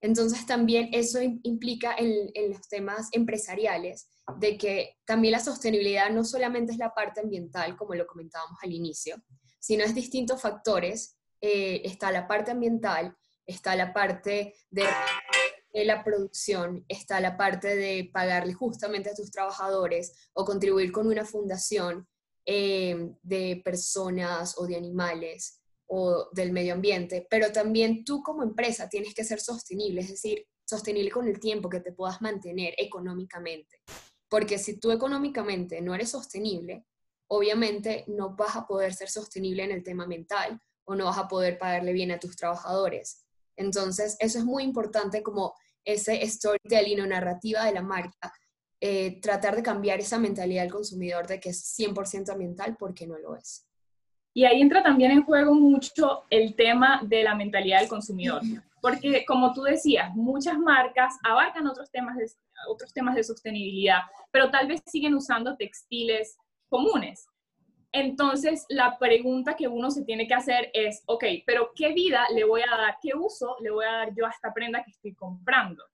Entonces 0.00 0.44
también 0.46 0.88
eso 0.92 1.20
implica 1.22 1.94
en, 1.96 2.32
los 2.50 2.68
temas 2.68 3.08
empresariales 3.12 4.08
de 4.38 4.58
que 4.58 4.96
también 5.04 5.32
la 5.32 5.40
sostenibilidad 5.40 6.10
no 6.10 6.24
solamente 6.24 6.72
es 6.72 6.78
la 6.78 6.92
parte 6.92 7.20
ambiental, 7.20 7.76
como 7.76 7.94
lo 7.94 8.06
comentábamos 8.06 8.58
al 8.62 8.72
inicio, 8.72 9.22
sino 9.60 9.84
es 9.84 9.94
distintos 9.94 10.42
factores. 10.42 11.16
Eh, 11.40 11.82
está 11.84 12.10
la 12.10 12.26
parte 12.26 12.50
ambiental, 12.50 13.16
está 13.46 13.76
la 13.76 13.92
parte 13.92 14.54
de, 14.70 14.84
la 15.72 16.04
producción, 16.04 16.84
está 16.88 17.20
la 17.20 17.36
parte 17.36 17.74
de 17.76 18.10
pagarle 18.12 18.52
justamente 18.52 19.10
a 19.10 19.14
tus 19.14 19.30
trabajadores 19.30 20.12
o 20.34 20.44
contribuir 20.44 20.92
con 20.92 21.06
una 21.06 21.24
fundación 21.24 22.06
eh, 22.44 23.14
de 23.22 23.62
personas 23.64 24.58
o 24.58 24.66
de 24.66 24.76
animales 24.76 25.60
o 25.86 26.28
del 26.32 26.52
medio 26.52 26.74
ambiente, 26.74 27.26
pero 27.30 27.52
también 27.52 28.04
tú 28.04 28.22
como 28.22 28.42
empresa 28.42 28.88
tienes 28.88 29.14
que 29.14 29.24
ser 29.24 29.40
sostenible, 29.40 30.00
es 30.00 30.08
decir, 30.08 30.46
sostenible 30.64 31.10
con 31.10 31.28
el 31.28 31.38
tiempo 31.38 31.68
que 31.68 31.80
te 31.80 31.92
puedas 31.92 32.20
mantener 32.22 32.74
económicamente. 32.78 33.80
Porque 34.28 34.58
si 34.58 34.80
tú 34.80 34.90
económicamente 34.90 35.80
no 35.82 35.94
eres 35.94 36.10
sostenible, 36.10 36.86
obviamente 37.28 38.04
no 38.08 38.34
vas 38.34 38.56
a 38.56 38.66
poder 38.66 38.94
ser 38.94 39.10
sostenible 39.10 39.64
en 39.64 39.70
el 39.70 39.82
tema 39.82 40.06
mental 40.06 40.60
o 40.84 40.94
no 40.94 41.04
vas 41.04 41.18
a 41.18 41.28
poder 41.28 41.58
pagarle 41.58 41.92
bien 41.92 42.10
a 42.10 42.18
tus 42.18 42.36
trabajadores. 42.36 43.21
Entonces, 43.56 44.16
eso 44.20 44.38
es 44.38 44.44
muy 44.44 44.64
importante 44.64 45.22
como 45.22 45.54
ese 45.84 46.26
storytelling 46.26 47.00
o 47.00 47.06
narrativa 47.06 47.64
de 47.64 47.72
la 47.72 47.82
marca, 47.82 48.32
eh, 48.80 49.20
tratar 49.20 49.56
de 49.56 49.62
cambiar 49.62 50.00
esa 50.00 50.18
mentalidad 50.18 50.62
del 50.62 50.72
consumidor 50.72 51.26
de 51.26 51.40
que 51.40 51.50
es 51.50 51.76
100% 51.78 52.32
ambiental 52.32 52.76
porque 52.78 53.06
no 53.06 53.18
lo 53.18 53.36
es. 53.36 53.66
Y 54.34 54.44
ahí 54.44 54.62
entra 54.62 54.82
también 54.82 55.10
en 55.10 55.24
juego 55.24 55.54
mucho 55.54 56.24
el 56.30 56.56
tema 56.56 57.02
de 57.04 57.22
la 57.22 57.34
mentalidad 57.34 57.80
del 57.80 57.88
consumidor, 57.88 58.40
porque 58.80 59.24
como 59.26 59.52
tú 59.52 59.62
decías, 59.62 60.14
muchas 60.14 60.58
marcas 60.58 61.14
abarcan 61.22 61.66
otros 61.66 61.90
temas 61.90 62.16
de, 62.16 62.26
otros 62.68 62.92
temas 62.94 63.14
de 63.14 63.24
sostenibilidad, 63.24 64.00
pero 64.30 64.50
tal 64.50 64.68
vez 64.68 64.80
siguen 64.86 65.14
usando 65.14 65.56
textiles 65.56 66.38
comunes. 66.68 67.26
Entonces, 67.92 68.64
la 68.70 68.98
pregunta 68.98 69.54
que 69.54 69.68
uno 69.68 69.90
se 69.90 70.04
tiene 70.04 70.26
que 70.26 70.34
hacer 70.34 70.70
es, 70.72 71.02
ok, 71.06 71.24
pero 71.44 71.72
¿qué 71.76 71.92
vida 71.92 72.26
le 72.34 72.44
voy 72.44 72.62
a 72.62 72.76
dar, 72.76 72.96
qué 73.02 73.10
uso 73.14 73.56
le 73.60 73.70
voy 73.70 73.84
a 73.84 73.92
dar 73.92 74.14
yo 74.14 74.26
a 74.26 74.30
esta 74.30 74.52
prenda 74.52 74.82
que 74.82 74.90
estoy 74.90 75.14
comprando? 75.14 75.84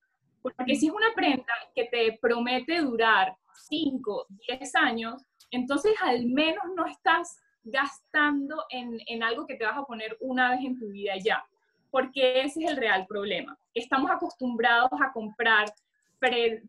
Porque 0.41 0.77
si 0.77 0.87
es 0.87 0.93
una 0.93 1.13
prenda 1.15 1.53
que 1.75 1.85
te 1.87 2.17
promete 2.21 2.81
durar 2.81 3.37
5, 3.69 4.27
10 4.49 4.75
años, 4.77 5.25
entonces 5.51 5.93
al 6.01 6.27
menos 6.27 6.65
no 6.77 6.87
estás 6.87 7.41
gastando 7.65 8.65
en, 8.71 9.23
algo 9.23 9.47
que 9.47 9.57
te 9.57 9.65
vas 9.65 9.77
a 9.77 9.85
poner 9.85 10.17
una 10.21 10.51
vez 10.51 10.61
en 10.65 10.79
tu 10.79 10.89
vida 10.89 11.15
ya, 11.23 11.45
porque 11.91 12.43
ese 12.43 12.65
es 12.65 12.71
el 12.71 12.77
real 12.77 13.07
problema. 13.07 13.59
Estamos 13.75 14.11
acostumbrados 14.11 15.01
a 15.01 15.13
comprar 15.13 15.73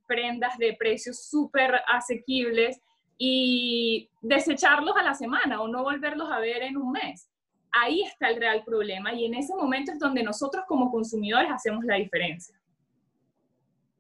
prendas 0.08 0.58
de 0.58 0.74
precios 0.74 1.24
súper 1.30 1.82
asequibles 1.88 2.82
y 3.22 4.10
desecharlos 4.22 4.96
a 4.96 5.04
la 5.04 5.14
semana 5.14 5.62
o 5.62 5.68
no 5.68 5.84
volverlos 5.84 6.32
a 6.32 6.40
ver 6.40 6.64
en 6.64 6.78
un 6.78 6.94
mes. 6.94 7.30
Ahí 7.72 8.02
está 8.02 8.30
el 8.30 8.38
real 8.38 8.64
problema 8.66 9.14
y 9.14 9.26
en 9.26 9.36
ese 9.36 9.54
momento 9.54 9.92
es 9.92 10.00
donde 10.00 10.24
nosotros 10.24 10.64
como 10.68 10.90
consumidores 10.90 11.52
hacemos 11.52 11.84
la 11.84 11.96
diferencia. 11.96 12.58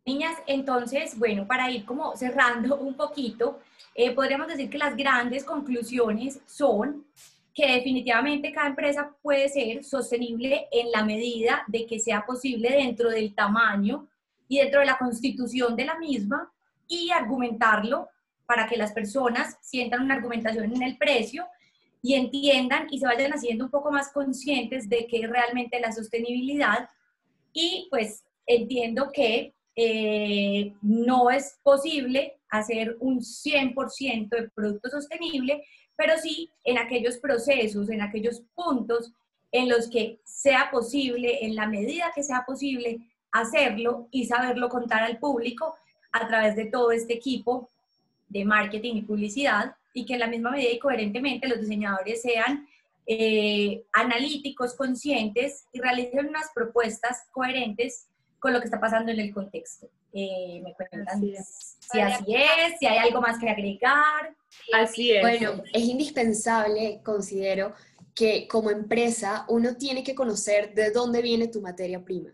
Niñas, 0.06 0.38
entonces, 0.48 1.20
bueno, 1.20 1.46
para 1.46 1.70
ir 1.70 1.86
como 1.86 2.16
cerrando 2.16 2.78
un 2.78 2.96
poquito, 2.96 3.60
eh, 3.94 4.12
podríamos 4.16 4.48
decir 4.48 4.70
que 4.70 4.78
las 4.78 4.96
grandes 4.96 5.44
conclusiones 5.44 6.40
son 6.48 7.06
que 7.54 7.74
definitivamente 7.74 8.54
cada 8.54 8.70
empresa 8.70 9.14
puede 9.22 9.50
ser 9.50 9.84
sostenible 9.84 10.70
en 10.72 10.92
la 10.92 11.04
medida 11.04 11.64
de 11.68 11.86
que 11.86 12.00
sea 12.00 12.26
posible 12.26 12.70
dentro 12.70 13.10
del 13.10 13.36
tamaño 13.36 14.08
y 14.48 14.60
dentro 14.60 14.80
de 14.80 14.86
la 14.86 14.98
constitución 14.98 15.76
de 15.76 15.86
la 15.86 16.00
misma 16.00 16.50
y 16.88 17.12
argumentarlo 17.12 18.08
para 18.50 18.66
que 18.66 18.78
las 18.78 18.94
personas 18.94 19.58
sientan 19.62 20.02
una 20.02 20.16
argumentación 20.16 20.76
en 20.76 20.82
el 20.82 20.98
precio 20.98 21.46
y 22.02 22.16
entiendan 22.16 22.88
y 22.90 22.98
se 22.98 23.06
vayan 23.06 23.32
haciendo 23.32 23.66
un 23.66 23.70
poco 23.70 23.92
más 23.92 24.12
conscientes 24.12 24.90
de 24.90 25.06
que 25.06 25.28
realmente 25.28 25.80
la 25.80 25.92
sostenibilidad 25.92 26.90
y 27.54 27.86
pues 27.92 28.24
entiendo 28.48 29.12
que 29.14 29.54
eh, 29.76 30.74
no 30.82 31.30
es 31.30 31.60
posible 31.62 32.40
hacer 32.50 32.98
un 33.02 33.20
100% 33.20 34.30
de 34.30 34.50
producto 34.50 34.90
sostenible, 34.90 35.64
pero 35.96 36.18
sí 36.18 36.50
en 36.64 36.80
aquellos 36.80 37.20
procesos, 37.20 37.88
en 37.92 38.02
aquellos 38.02 38.42
puntos 38.56 39.14
en 39.52 39.70
los 39.70 39.92
que 39.92 40.22
sea 40.24 40.72
posible, 40.72 41.46
en 41.46 41.54
la 41.54 41.68
medida 41.68 42.12
que 42.16 42.24
sea 42.24 42.46
posible, 42.48 42.98
hacerlo 43.32 44.08
y 44.10 44.26
saberlo 44.26 44.70
contar 44.70 45.04
al 45.04 45.20
público 45.20 45.76
a 46.12 46.28
través 46.28 46.56
de 46.56 46.66
todo 46.66 46.92
este 46.92 47.14
equipo 47.14 47.70
de 48.30 48.46
marketing 48.46 48.96
y 48.96 49.02
publicidad 49.02 49.76
y 49.94 50.06
que 50.06 50.14
en 50.14 50.20
la 50.20 50.28
misma 50.28 50.52
medida 50.52 50.72
y 50.72 50.80
coherentemente 50.80 51.48
los 51.48 51.60
diseñadores 51.60 52.22
sean 52.22 52.68
eh, 53.06 53.86
analíticos, 53.94 54.76
conscientes 54.76 55.66
y 55.74 55.82
realicen 55.82 56.28
unas 56.28 56.52
propuestas 56.54 57.24
coherentes 57.32 58.08
con 58.40 58.54
lo 58.54 58.60
que 58.60 58.66
está 58.66 58.80
pasando 58.80 59.12
en 59.12 59.20
el 59.20 59.34
contexto. 59.34 59.90
Eh, 60.14 60.62
me 60.64 60.74
cuentan 60.74 61.20
si 61.20 61.36
así 62.00 62.36
es, 62.36 62.80
si 62.80 62.86
hay 62.86 62.98
algo 63.00 63.20
más 63.22 63.40
que 63.40 63.50
agregar. 63.50 64.36
Así 64.74 65.12
es. 65.12 65.22
Bueno, 65.22 65.64
es 65.74 65.84
indispensable, 65.84 67.02
considero, 67.04 67.74
que 68.16 68.48
como 68.48 68.70
empresa 68.70 69.46
uno 69.50 69.76
tiene 69.76 70.04
que 70.04 70.16
conocer 70.16 70.74
de 70.74 70.92
dónde 70.92 71.22
viene 71.22 71.48
tu 71.48 71.62
materia 71.62 72.04
prima. 72.04 72.32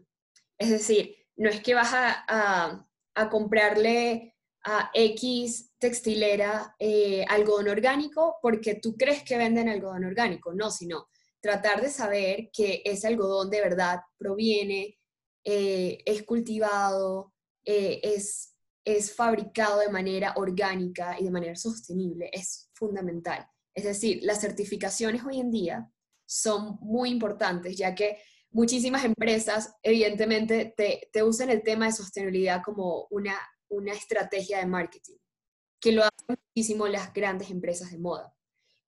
Es 0.57 0.69
decir, 0.69 1.15
no 1.37 1.49
es 1.49 1.61
que 1.61 1.73
vas 1.73 1.93
a, 1.93 2.85
a 3.15 3.29
comprarle 3.29 4.34
a 4.65 4.89
X 4.93 5.71
textilera 5.77 6.75
eh, 6.79 7.23
algodón 7.29 7.69
orgánico 7.69 8.37
porque 8.41 8.75
tú 8.75 8.95
crees 8.97 9.23
que 9.23 9.37
venden 9.37 9.69
algodón 9.69 10.05
orgánico, 10.05 10.53
no, 10.53 10.71
sino 10.71 11.07
tratar 11.39 11.81
de 11.81 11.89
saber 11.89 12.49
que 12.51 12.81
ese 12.83 13.07
algodón 13.07 13.51
de 13.51 13.61
verdad 13.61 13.99
proviene, 14.17 14.97
eh, 15.43 15.99
es 16.03 16.23
cultivado, 16.23 17.33
eh, 17.63 17.99
es, 18.01 18.55
es 18.83 19.13
fabricado 19.13 19.79
de 19.79 19.89
manera 19.89 20.33
orgánica 20.37 21.15
y 21.19 21.25
de 21.25 21.31
manera 21.31 21.55
sostenible, 21.55 22.31
es 22.33 22.71
fundamental. 22.73 23.45
Es 23.75 23.83
decir, 23.83 24.21
las 24.23 24.41
certificaciones 24.41 25.23
hoy 25.23 25.39
en 25.39 25.51
día 25.51 25.87
son 26.25 26.79
muy 26.81 27.11
importantes, 27.11 27.77
ya 27.77 27.93
que 27.93 28.17
muchísimas 28.49 29.05
empresas 29.05 29.75
evidentemente 29.83 30.73
te, 30.75 31.09
te 31.13 31.21
usan 31.21 31.51
el 31.51 31.61
tema 31.61 31.85
de 31.85 31.91
sostenibilidad 31.91 32.63
como 32.63 33.05
una 33.11 33.37
una 33.69 33.93
estrategia 33.93 34.59
de 34.59 34.65
marketing, 34.65 35.17
que 35.79 35.91
lo 35.91 36.03
hacen 36.03 36.37
muchísimo 36.55 36.87
las 36.87 37.13
grandes 37.13 37.49
empresas 37.49 37.91
de 37.91 37.97
moda. 37.97 38.35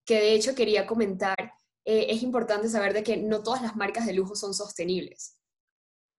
Que 0.05 0.15
de 0.15 0.33
hecho 0.33 0.55
quería 0.55 0.85
comentar, 0.87 1.53
eh, 1.85 2.07
es 2.09 2.23
importante 2.23 2.69
saber 2.69 2.93
de 2.93 3.03
que 3.03 3.17
no 3.17 3.43
todas 3.43 3.61
las 3.61 3.75
marcas 3.75 4.05
de 4.05 4.13
lujo 4.13 4.35
son 4.35 4.53
sostenibles. 4.53 5.39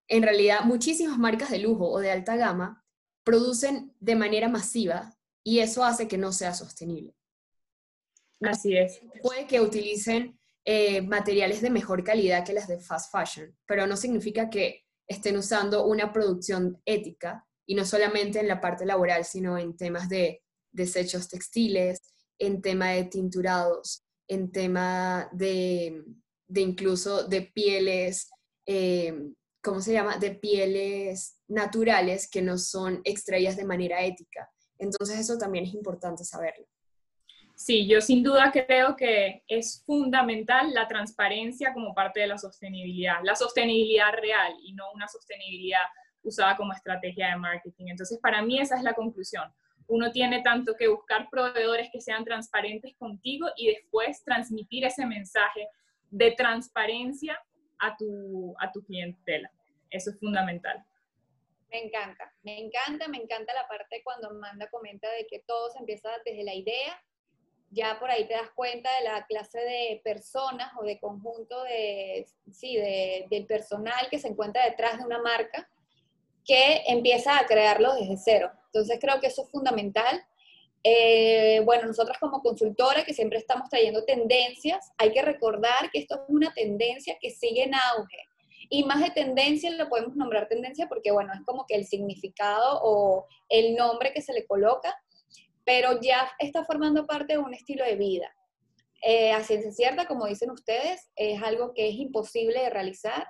En 0.08 0.22
realidad, 0.22 0.60
muchísimas 0.64 1.18
marcas 1.18 1.50
de 1.50 1.58
lujo 1.58 1.88
o 1.88 2.00
de 2.00 2.10
alta 2.10 2.36
gama 2.36 2.84
producen 3.24 3.94
de 4.00 4.16
manera 4.16 4.48
masiva 4.48 5.14
y 5.44 5.60
eso 5.60 5.84
hace 5.84 6.08
que 6.08 6.18
no 6.18 6.32
sea 6.32 6.54
sostenible. 6.54 7.14
Así 8.40 8.76
es. 8.76 9.00
Puede 9.22 9.46
que 9.46 9.60
utilicen 9.60 10.38
eh, 10.64 11.02
materiales 11.02 11.60
de 11.60 11.70
mejor 11.70 12.04
calidad 12.04 12.44
que 12.44 12.52
las 12.52 12.68
de 12.68 12.78
fast 12.78 13.10
fashion, 13.10 13.56
pero 13.66 13.86
no 13.86 13.96
significa 13.96 14.50
que 14.50 14.84
estén 15.06 15.36
usando 15.36 15.86
una 15.86 16.12
producción 16.12 16.80
ética 16.84 17.47
y 17.68 17.74
no 17.74 17.84
solamente 17.84 18.40
en 18.40 18.48
la 18.48 18.62
parte 18.62 18.86
laboral, 18.86 19.26
sino 19.26 19.58
en 19.58 19.76
temas 19.76 20.08
de 20.08 20.42
desechos 20.72 21.28
textiles, 21.28 22.00
en 22.38 22.62
tema 22.62 22.92
de 22.92 23.04
tinturados, 23.04 24.02
en 24.26 24.50
tema 24.50 25.28
de, 25.32 26.02
incluso 26.54 27.28
de 27.28 27.42
pieles, 27.42 28.30
eh, 28.64 29.12
¿cómo 29.62 29.82
se 29.82 29.92
llama? 29.92 30.16
De 30.16 30.30
pieles 30.30 31.42
naturales 31.46 32.30
que 32.30 32.40
no 32.40 32.56
son 32.56 33.02
extraídas 33.04 33.58
de 33.58 33.66
manera 33.66 34.02
ética. 34.02 34.50
Entonces 34.78 35.18
eso 35.18 35.36
también 35.36 35.66
es 35.66 35.74
importante 35.74 36.24
saberlo. 36.24 36.66
Sí, 37.54 37.86
yo 37.86 38.00
sin 38.00 38.22
duda 38.22 38.50
creo 38.50 38.96
que 38.96 39.42
es 39.46 39.82
fundamental 39.84 40.72
la 40.72 40.88
transparencia 40.88 41.74
como 41.74 41.92
parte 41.94 42.20
de 42.20 42.28
la 42.28 42.38
sostenibilidad, 42.38 43.18
la 43.24 43.36
sostenibilidad 43.36 44.12
real 44.12 44.54
y 44.62 44.72
no 44.72 44.90
una 44.94 45.06
sostenibilidad 45.06 45.82
usada 46.28 46.56
como 46.56 46.72
estrategia 46.72 47.30
de 47.30 47.36
marketing. 47.36 47.86
Entonces, 47.88 48.18
para 48.20 48.42
mí 48.42 48.60
esa 48.60 48.76
es 48.76 48.82
la 48.82 48.94
conclusión. 48.94 49.52
Uno 49.86 50.12
tiene 50.12 50.42
tanto 50.42 50.76
que 50.76 50.88
buscar 50.88 51.28
proveedores 51.30 51.88
que 51.90 52.00
sean 52.00 52.24
transparentes 52.24 52.94
contigo 52.96 53.48
y 53.56 53.68
después 53.68 54.22
transmitir 54.22 54.84
ese 54.84 55.06
mensaje 55.06 55.66
de 56.10 56.32
transparencia 56.32 57.42
a 57.78 57.96
tu, 57.96 58.54
a 58.60 58.70
tu 58.70 58.84
clientela. 58.84 59.50
Eso 59.90 60.10
es 60.10 60.20
fundamental. 60.20 60.84
Me 61.70 61.84
encanta, 61.84 62.32
me 62.42 62.58
encanta, 62.58 63.08
me 63.08 63.18
encanta 63.18 63.52
la 63.54 63.68
parte 63.68 64.02
cuando 64.02 64.28
Amanda 64.28 64.68
comenta 64.70 65.10
de 65.12 65.26
que 65.26 65.40
todo 65.40 65.70
se 65.70 65.78
empieza 65.78 66.10
desde 66.24 66.44
la 66.44 66.54
idea. 66.54 67.02
Ya 67.70 67.98
por 67.98 68.10
ahí 68.10 68.26
te 68.26 68.32
das 68.32 68.50
cuenta 68.54 68.90
de 68.98 69.04
la 69.04 69.26
clase 69.26 69.60
de 69.60 70.00
personas 70.02 70.72
o 70.80 70.84
de 70.84 70.98
conjunto 70.98 71.62
de, 71.64 72.26
sí, 72.50 72.76
de, 72.76 73.26
del 73.30 73.46
personal 73.46 74.08
que 74.10 74.18
se 74.18 74.28
encuentra 74.28 74.64
detrás 74.64 74.98
de 74.98 75.04
una 75.04 75.20
marca 75.20 75.68
que 76.48 76.82
empieza 76.86 77.38
a 77.38 77.46
crearlo 77.46 77.94
desde 77.94 78.16
cero. 78.16 78.50
Entonces 78.72 78.98
creo 78.98 79.20
que 79.20 79.26
eso 79.26 79.42
es 79.42 79.50
fundamental. 79.50 80.24
Eh, 80.82 81.60
bueno, 81.66 81.86
nosotros 81.86 82.16
como 82.18 82.40
consultores 82.40 83.04
que 83.04 83.12
siempre 83.12 83.38
estamos 83.38 83.68
trayendo 83.68 84.04
tendencias, 84.04 84.90
hay 84.96 85.12
que 85.12 85.20
recordar 85.20 85.90
que 85.92 85.98
esto 85.98 86.14
es 86.14 86.20
una 86.28 86.50
tendencia 86.54 87.18
que 87.20 87.30
sigue 87.30 87.64
en 87.64 87.74
auge. 87.74 88.24
Y 88.70 88.82
más 88.84 89.00
de 89.00 89.10
tendencia 89.10 89.70
lo 89.70 89.90
podemos 89.90 90.16
nombrar 90.16 90.48
tendencia 90.48 90.88
porque, 90.88 91.10
bueno, 91.10 91.34
es 91.34 91.40
como 91.44 91.66
que 91.66 91.74
el 91.74 91.86
significado 91.86 92.80
o 92.82 93.26
el 93.50 93.74
nombre 93.76 94.14
que 94.14 94.22
se 94.22 94.32
le 94.32 94.46
coloca, 94.46 94.98
pero 95.64 96.00
ya 96.00 96.30
está 96.38 96.64
formando 96.64 97.06
parte 97.06 97.34
de 97.34 97.38
un 97.38 97.52
estilo 97.52 97.84
de 97.84 97.96
vida. 97.96 98.34
Eh, 99.02 99.32
a 99.32 99.44
ciencia 99.44 99.70
cierta, 99.70 100.06
como 100.06 100.26
dicen 100.26 100.50
ustedes, 100.50 101.10
es 101.14 101.42
algo 101.42 101.74
que 101.74 101.88
es 101.90 101.94
imposible 101.96 102.60
de 102.60 102.70
realizar 102.70 103.28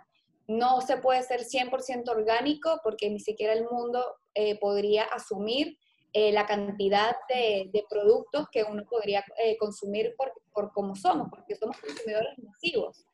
no 0.49 0.81
se 0.81 0.97
puede 0.97 1.23
ser 1.23 1.43
100% 1.43 2.09
orgánico 2.09 2.81
porque 2.83 3.11
ni 3.11 3.21
siquiera 3.21 3.53
el 3.53 3.65
mundo 3.71 4.03
eh, 4.35 4.59
podría 4.59 5.05
asumir 5.05 5.79
eh, 6.15 6.33
la 6.33 6.47
cantidad 6.47 7.15
de, 7.29 7.85
productos 7.89 8.47
que 8.51 8.65
uno 8.65 8.83
podría 8.89 9.23
eh, 9.45 9.59
consumir 9.59 10.15
por, 10.17 10.33
por 10.53 10.73
como 10.73 10.97
somos, 10.97 11.29
porque 11.31 11.55
somos 11.55 11.77
consumidores 11.79 12.33
masivos. 12.39 13.05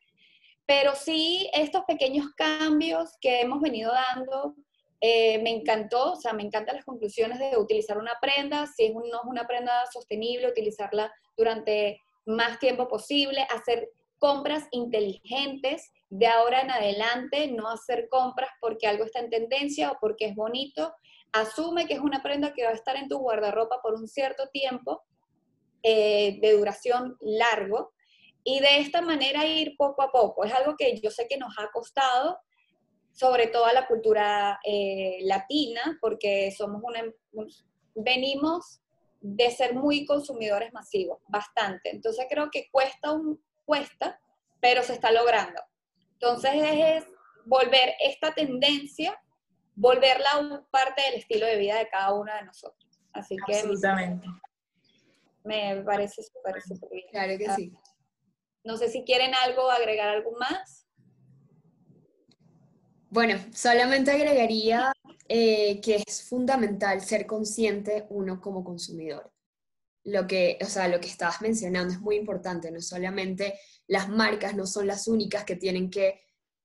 Pero 0.65 0.95
sí, 0.95 1.49
estos 1.53 1.83
pequeños 1.83 2.27
cambios 2.37 3.11
que 3.19 3.41
hemos 3.41 3.61
venido 3.61 3.91
dando, 3.91 4.55
me 5.01 5.51
encantó, 5.51 6.13
o 6.13 6.15
sea, 6.15 6.33
me 6.33 6.41
encantan 6.41 6.77
las 6.77 6.85
conclusiones 6.85 7.37
de 7.37 7.57
utilizar 7.57 7.99
una 7.99 8.17
prenda, 8.19 8.65
si 8.65 8.91
no 8.91 9.03
es 9.05 9.11
una 9.25 9.45
prenda 9.45 9.85
sostenible, 9.93 10.49
utilizarla 10.49 11.13
durante 11.37 11.99
más 12.25 12.57
tiempo 12.57 12.87
posible, 12.87 13.45
hacer 13.51 13.91
compras 14.17 14.67
inteligentes 14.71 15.91
de 16.17 16.27
ahora 16.27 16.61
en 16.61 16.71
adelante, 16.71 17.47
no 17.51 17.69
hacer 17.69 18.07
compras 18.09 18.49
porque 18.61 18.87
algo 18.87 19.03
está 19.03 19.19
en 19.19 19.29
tendencia 19.29 19.91
o 19.91 19.97
porque 19.99 20.25
es 20.25 20.35
bonito. 20.35 20.93
Asume 21.33 21.87
que 21.87 21.95
es 21.95 21.99
una 21.99 22.23
prenda 22.23 22.53
que 22.53 22.63
va 22.63 22.69
a 22.69 22.73
estar 22.73 22.95
en 22.95 23.09
tu 23.09 23.17
guardarropa 23.17 23.81
por 23.81 23.95
un 23.95 24.07
cierto 24.07 24.47
tiempo 24.49 25.03
eh, 25.83 26.39
de 26.41 26.53
duración 26.53 27.17
largo 27.19 27.91
y 28.45 28.61
de 28.61 28.77
esta 28.77 29.01
manera 29.01 29.45
ir 29.45 29.75
poco 29.77 30.03
a 30.03 30.11
poco. 30.11 30.45
Es 30.45 30.53
algo 30.53 30.75
que 30.77 30.97
yo 31.01 31.09
sé 31.11 31.27
que 31.27 31.37
nos 31.37 31.53
ha 31.57 31.69
costado, 31.71 32.39
sobre 33.11 33.47
todo 33.47 33.65
a 33.65 33.73
la 33.73 33.85
cultura 33.85 34.59
eh, 34.63 35.17
latina, 35.23 35.97
porque 35.99 36.51
somos 36.51 36.81
una, 36.81 37.03
venimos 37.93 38.79
de 39.19 39.51
ser 39.51 39.73
muy 39.73 40.05
consumidores 40.05 40.71
masivos, 40.71 41.19
bastante. 41.27 41.89
Entonces 41.89 42.25
creo 42.29 42.49
que 42.49 42.69
cuesta 42.71 43.19
cuesta, 43.65 44.21
pero 44.61 44.83
se 44.83 44.93
está 44.93 45.11
logrando. 45.11 45.61
Entonces 46.19 46.51
es 46.55 47.05
volver 47.45 47.93
esta 47.99 48.33
tendencia, 48.33 49.19
volverla 49.75 50.65
parte 50.71 51.01
del 51.03 51.15
estilo 51.15 51.45
de 51.45 51.57
vida 51.57 51.77
de 51.77 51.89
cada 51.89 52.13
uno 52.13 52.33
de 52.33 52.43
nosotros. 52.43 52.89
Así 53.13 53.35
que 53.45 53.55
Absolutamente. 53.55 54.27
me 55.43 55.83
parece 55.83 56.23
súper, 56.23 56.61
súper 56.61 56.89
bien. 56.89 57.05
Claro 57.11 57.37
que 57.37 57.49
sí. 57.51 57.73
No 58.63 58.77
sé 58.77 58.89
si 58.89 59.03
quieren 59.03 59.33
algo, 59.43 59.69
agregar 59.69 60.09
algo 60.09 60.31
más. 60.39 60.87
Bueno, 63.09 63.39
solamente 63.53 64.11
agregaría 64.11 64.91
eh, 65.29 65.79
que 65.81 66.03
es 66.05 66.27
fundamental 66.27 67.01
ser 67.01 67.25
consciente 67.25 68.05
uno 68.09 68.41
como 68.41 68.63
consumidor 68.63 69.34
lo 70.05 70.27
que, 70.27 70.57
o 70.61 70.65
sea, 70.65 70.87
lo 70.87 70.99
que 70.99 71.07
estabas 71.07 71.41
mencionando 71.41 71.93
es 71.93 71.99
muy 71.99 72.15
importante, 72.15 72.71
no 72.71 72.79
solamente 72.79 73.59
las 73.87 74.07
marcas 74.07 74.55
no 74.55 74.65
son 74.65 74.87
las 74.87 75.07
únicas 75.07 75.43
que 75.43 75.55
tienen 75.55 75.89
que 75.89 76.21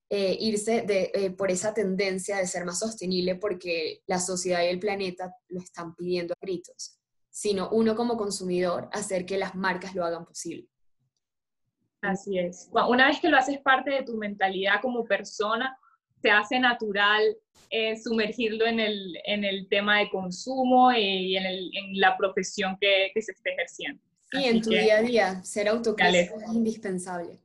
eh, 0.09 0.37
irse 0.39 0.81
de, 0.81 1.11
eh, 1.13 1.31
por 1.31 1.49
esa 1.51 1.73
tendencia 1.73 2.37
de 2.37 2.45
ser 2.45 2.65
más 2.65 2.79
sostenible 2.79 3.35
porque 3.35 4.03
la 4.07 4.19
sociedad 4.19 4.61
y 4.61 4.67
el 4.67 4.79
planeta 4.79 5.33
lo 5.49 5.59
están 5.59 5.95
pidiendo 5.95 6.33
a 6.33 6.45
gritos, 6.45 6.99
sino 7.29 7.69
uno 7.69 7.95
como 7.95 8.17
consumidor 8.17 8.89
hacer 8.91 9.25
que 9.25 9.37
las 9.37 9.55
marcas 9.55 9.95
lo 9.95 10.05
hagan 10.05 10.25
posible. 10.25 10.67
Así 12.01 12.37
es. 12.37 12.69
Una 12.71 13.07
vez 13.07 13.19
que 13.19 13.29
lo 13.29 13.37
haces 13.37 13.59
parte 13.59 13.91
de 13.91 14.03
tu 14.03 14.17
mentalidad 14.17 14.81
como 14.81 15.03
persona, 15.03 15.77
se 16.21 16.29
hace 16.29 16.59
natural 16.59 17.21
eh, 17.69 17.97
sumergirlo 17.97 18.65
en 18.65 18.79
el, 18.79 19.17
en 19.25 19.43
el, 19.43 19.67
tema 19.69 19.99
de 19.99 20.09
consumo 20.09 20.91
y 20.91 21.37
en, 21.37 21.45
el, 21.45 21.71
en 21.73 21.99
la 21.99 22.17
profesión 22.17 22.77
que, 22.79 23.11
que, 23.13 23.21
se 23.21 23.31
esté 23.31 23.53
ejerciendo. 23.53 24.03
Y 24.33 24.43
en 24.43 24.61
tu 24.61 24.69
día 24.71 24.97
a 24.97 25.01
día, 25.01 25.43
ser 25.43 25.69
autocrítico 25.69 26.39
es 26.39 26.53
indispensable. 26.53 27.39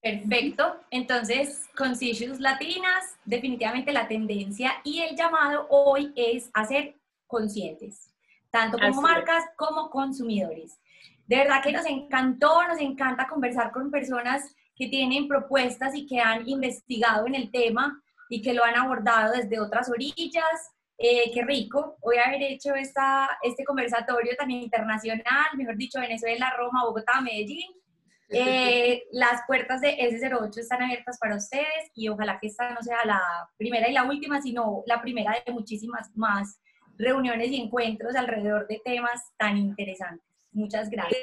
Perfecto. 0.00 0.80
Entonces, 0.90 1.66
Conscious 1.76 2.40
Latinas, 2.40 3.04
definitivamente 3.24 3.92
la 3.92 4.08
tendencia 4.08 4.72
y 4.84 5.00
el 5.00 5.16
llamado 5.16 5.66
hoy 5.70 6.12
es 6.16 6.50
a 6.54 6.64
ser 6.64 6.96
conscientes, 7.26 8.10
tanto 8.50 8.78
como 8.78 9.02
marcas 9.02 9.44
como 9.56 9.90
consumidores. 9.90 10.78
De 11.26 11.36
verdad 11.36 11.62
que 11.62 11.72
nos 11.72 11.86
encantó, 11.86 12.66
nos 12.66 12.80
encanta 12.80 13.28
conversar 13.28 13.70
con 13.70 13.90
personas 13.90 14.42
que 14.74 14.88
tienen 14.88 15.28
propuestas 15.28 15.94
y 15.94 16.06
que 16.06 16.20
han 16.20 16.48
investigado 16.48 17.26
en 17.26 17.34
el 17.34 17.50
tema 17.50 18.02
y 18.28 18.42
que 18.42 18.54
lo 18.54 18.64
han 18.64 18.76
abordado 18.76 19.32
desde 19.32 19.60
otras 19.60 19.88
orillas. 19.90 20.72
Eh, 21.00 21.30
qué 21.32 21.42
rico 21.42 21.96
hoy 22.00 22.16
haber 22.18 22.42
hecho 22.42 22.74
esta, 22.74 23.28
este 23.42 23.64
conversatorio 23.64 24.34
tan 24.36 24.50
internacional, 24.50 25.46
mejor 25.56 25.76
dicho, 25.76 26.00
Venezuela, 26.00 26.52
Roma, 26.56 26.84
Bogotá, 26.84 27.20
Medellín. 27.20 27.70
Eh, 28.30 29.04
las 29.12 29.40
puertas 29.46 29.80
de 29.80 29.96
S08 29.96 30.58
están 30.58 30.82
abiertas 30.82 31.16
para 31.18 31.34
ustedes 31.34 31.90
y 31.94 32.10
ojalá 32.10 32.38
que 32.38 32.48
esta 32.48 32.74
no 32.74 32.82
sea 32.82 32.98
la 33.06 33.22
primera 33.56 33.88
y 33.88 33.94
la 33.94 34.04
última, 34.04 34.42
sino 34.42 34.82
la 34.84 35.00
primera 35.00 35.42
de 35.46 35.50
muchísimas 35.50 36.14
más 36.14 36.60
reuniones 36.98 37.48
y 37.48 37.58
encuentros 37.58 38.14
alrededor 38.16 38.66
de 38.68 38.82
temas 38.84 39.22
tan 39.38 39.56
interesantes. 39.56 40.26
Muchas 40.52 40.90
gracias. 40.90 41.22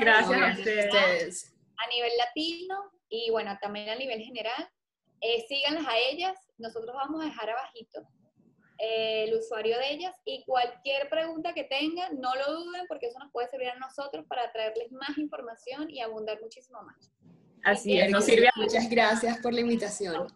Gracias 0.00 0.40
a 0.40 0.52
ustedes. 0.52 1.54
A 1.76 1.94
nivel 1.94 2.12
latino 2.16 2.92
y 3.08 3.30
bueno, 3.30 3.58
también 3.60 3.88
a 3.88 3.94
nivel 3.94 4.22
general, 4.22 4.68
eh, 5.20 5.44
síganlas 5.48 5.86
a 5.86 5.98
ellas. 5.98 6.38
Nosotros 6.58 6.94
vamos 6.94 7.22
a 7.22 7.26
dejar 7.26 7.50
abajito 7.50 8.06
eh, 8.78 9.24
el 9.24 9.34
usuario 9.34 9.76
de 9.78 9.92
ellas 9.92 10.14
y 10.24 10.44
cualquier 10.44 11.08
pregunta 11.08 11.52
que 11.52 11.64
tengan, 11.64 12.20
no 12.20 12.32
lo 12.36 12.62
duden 12.62 12.86
porque 12.86 13.06
eso 13.06 13.18
nos 13.18 13.32
puede 13.32 13.48
servir 13.48 13.68
a 13.70 13.78
nosotros 13.78 14.24
para 14.28 14.52
traerles 14.52 14.92
más 14.92 15.18
información 15.18 15.90
y 15.90 16.00
abundar 16.00 16.40
muchísimo 16.40 16.80
más. 16.82 17.12
Así 17.64 17.98
es, 17.98 18.10
nos 18.10 18.24
sirve. 18.24 18.48
Muchas 18.56 18.88
gracias 18.88 19.38
por 19.38 19.52
la 19.52 19.60
invitación. 19.60 20.28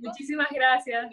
Muchísimas 0.00 0.48
gracias. 0.50 1.10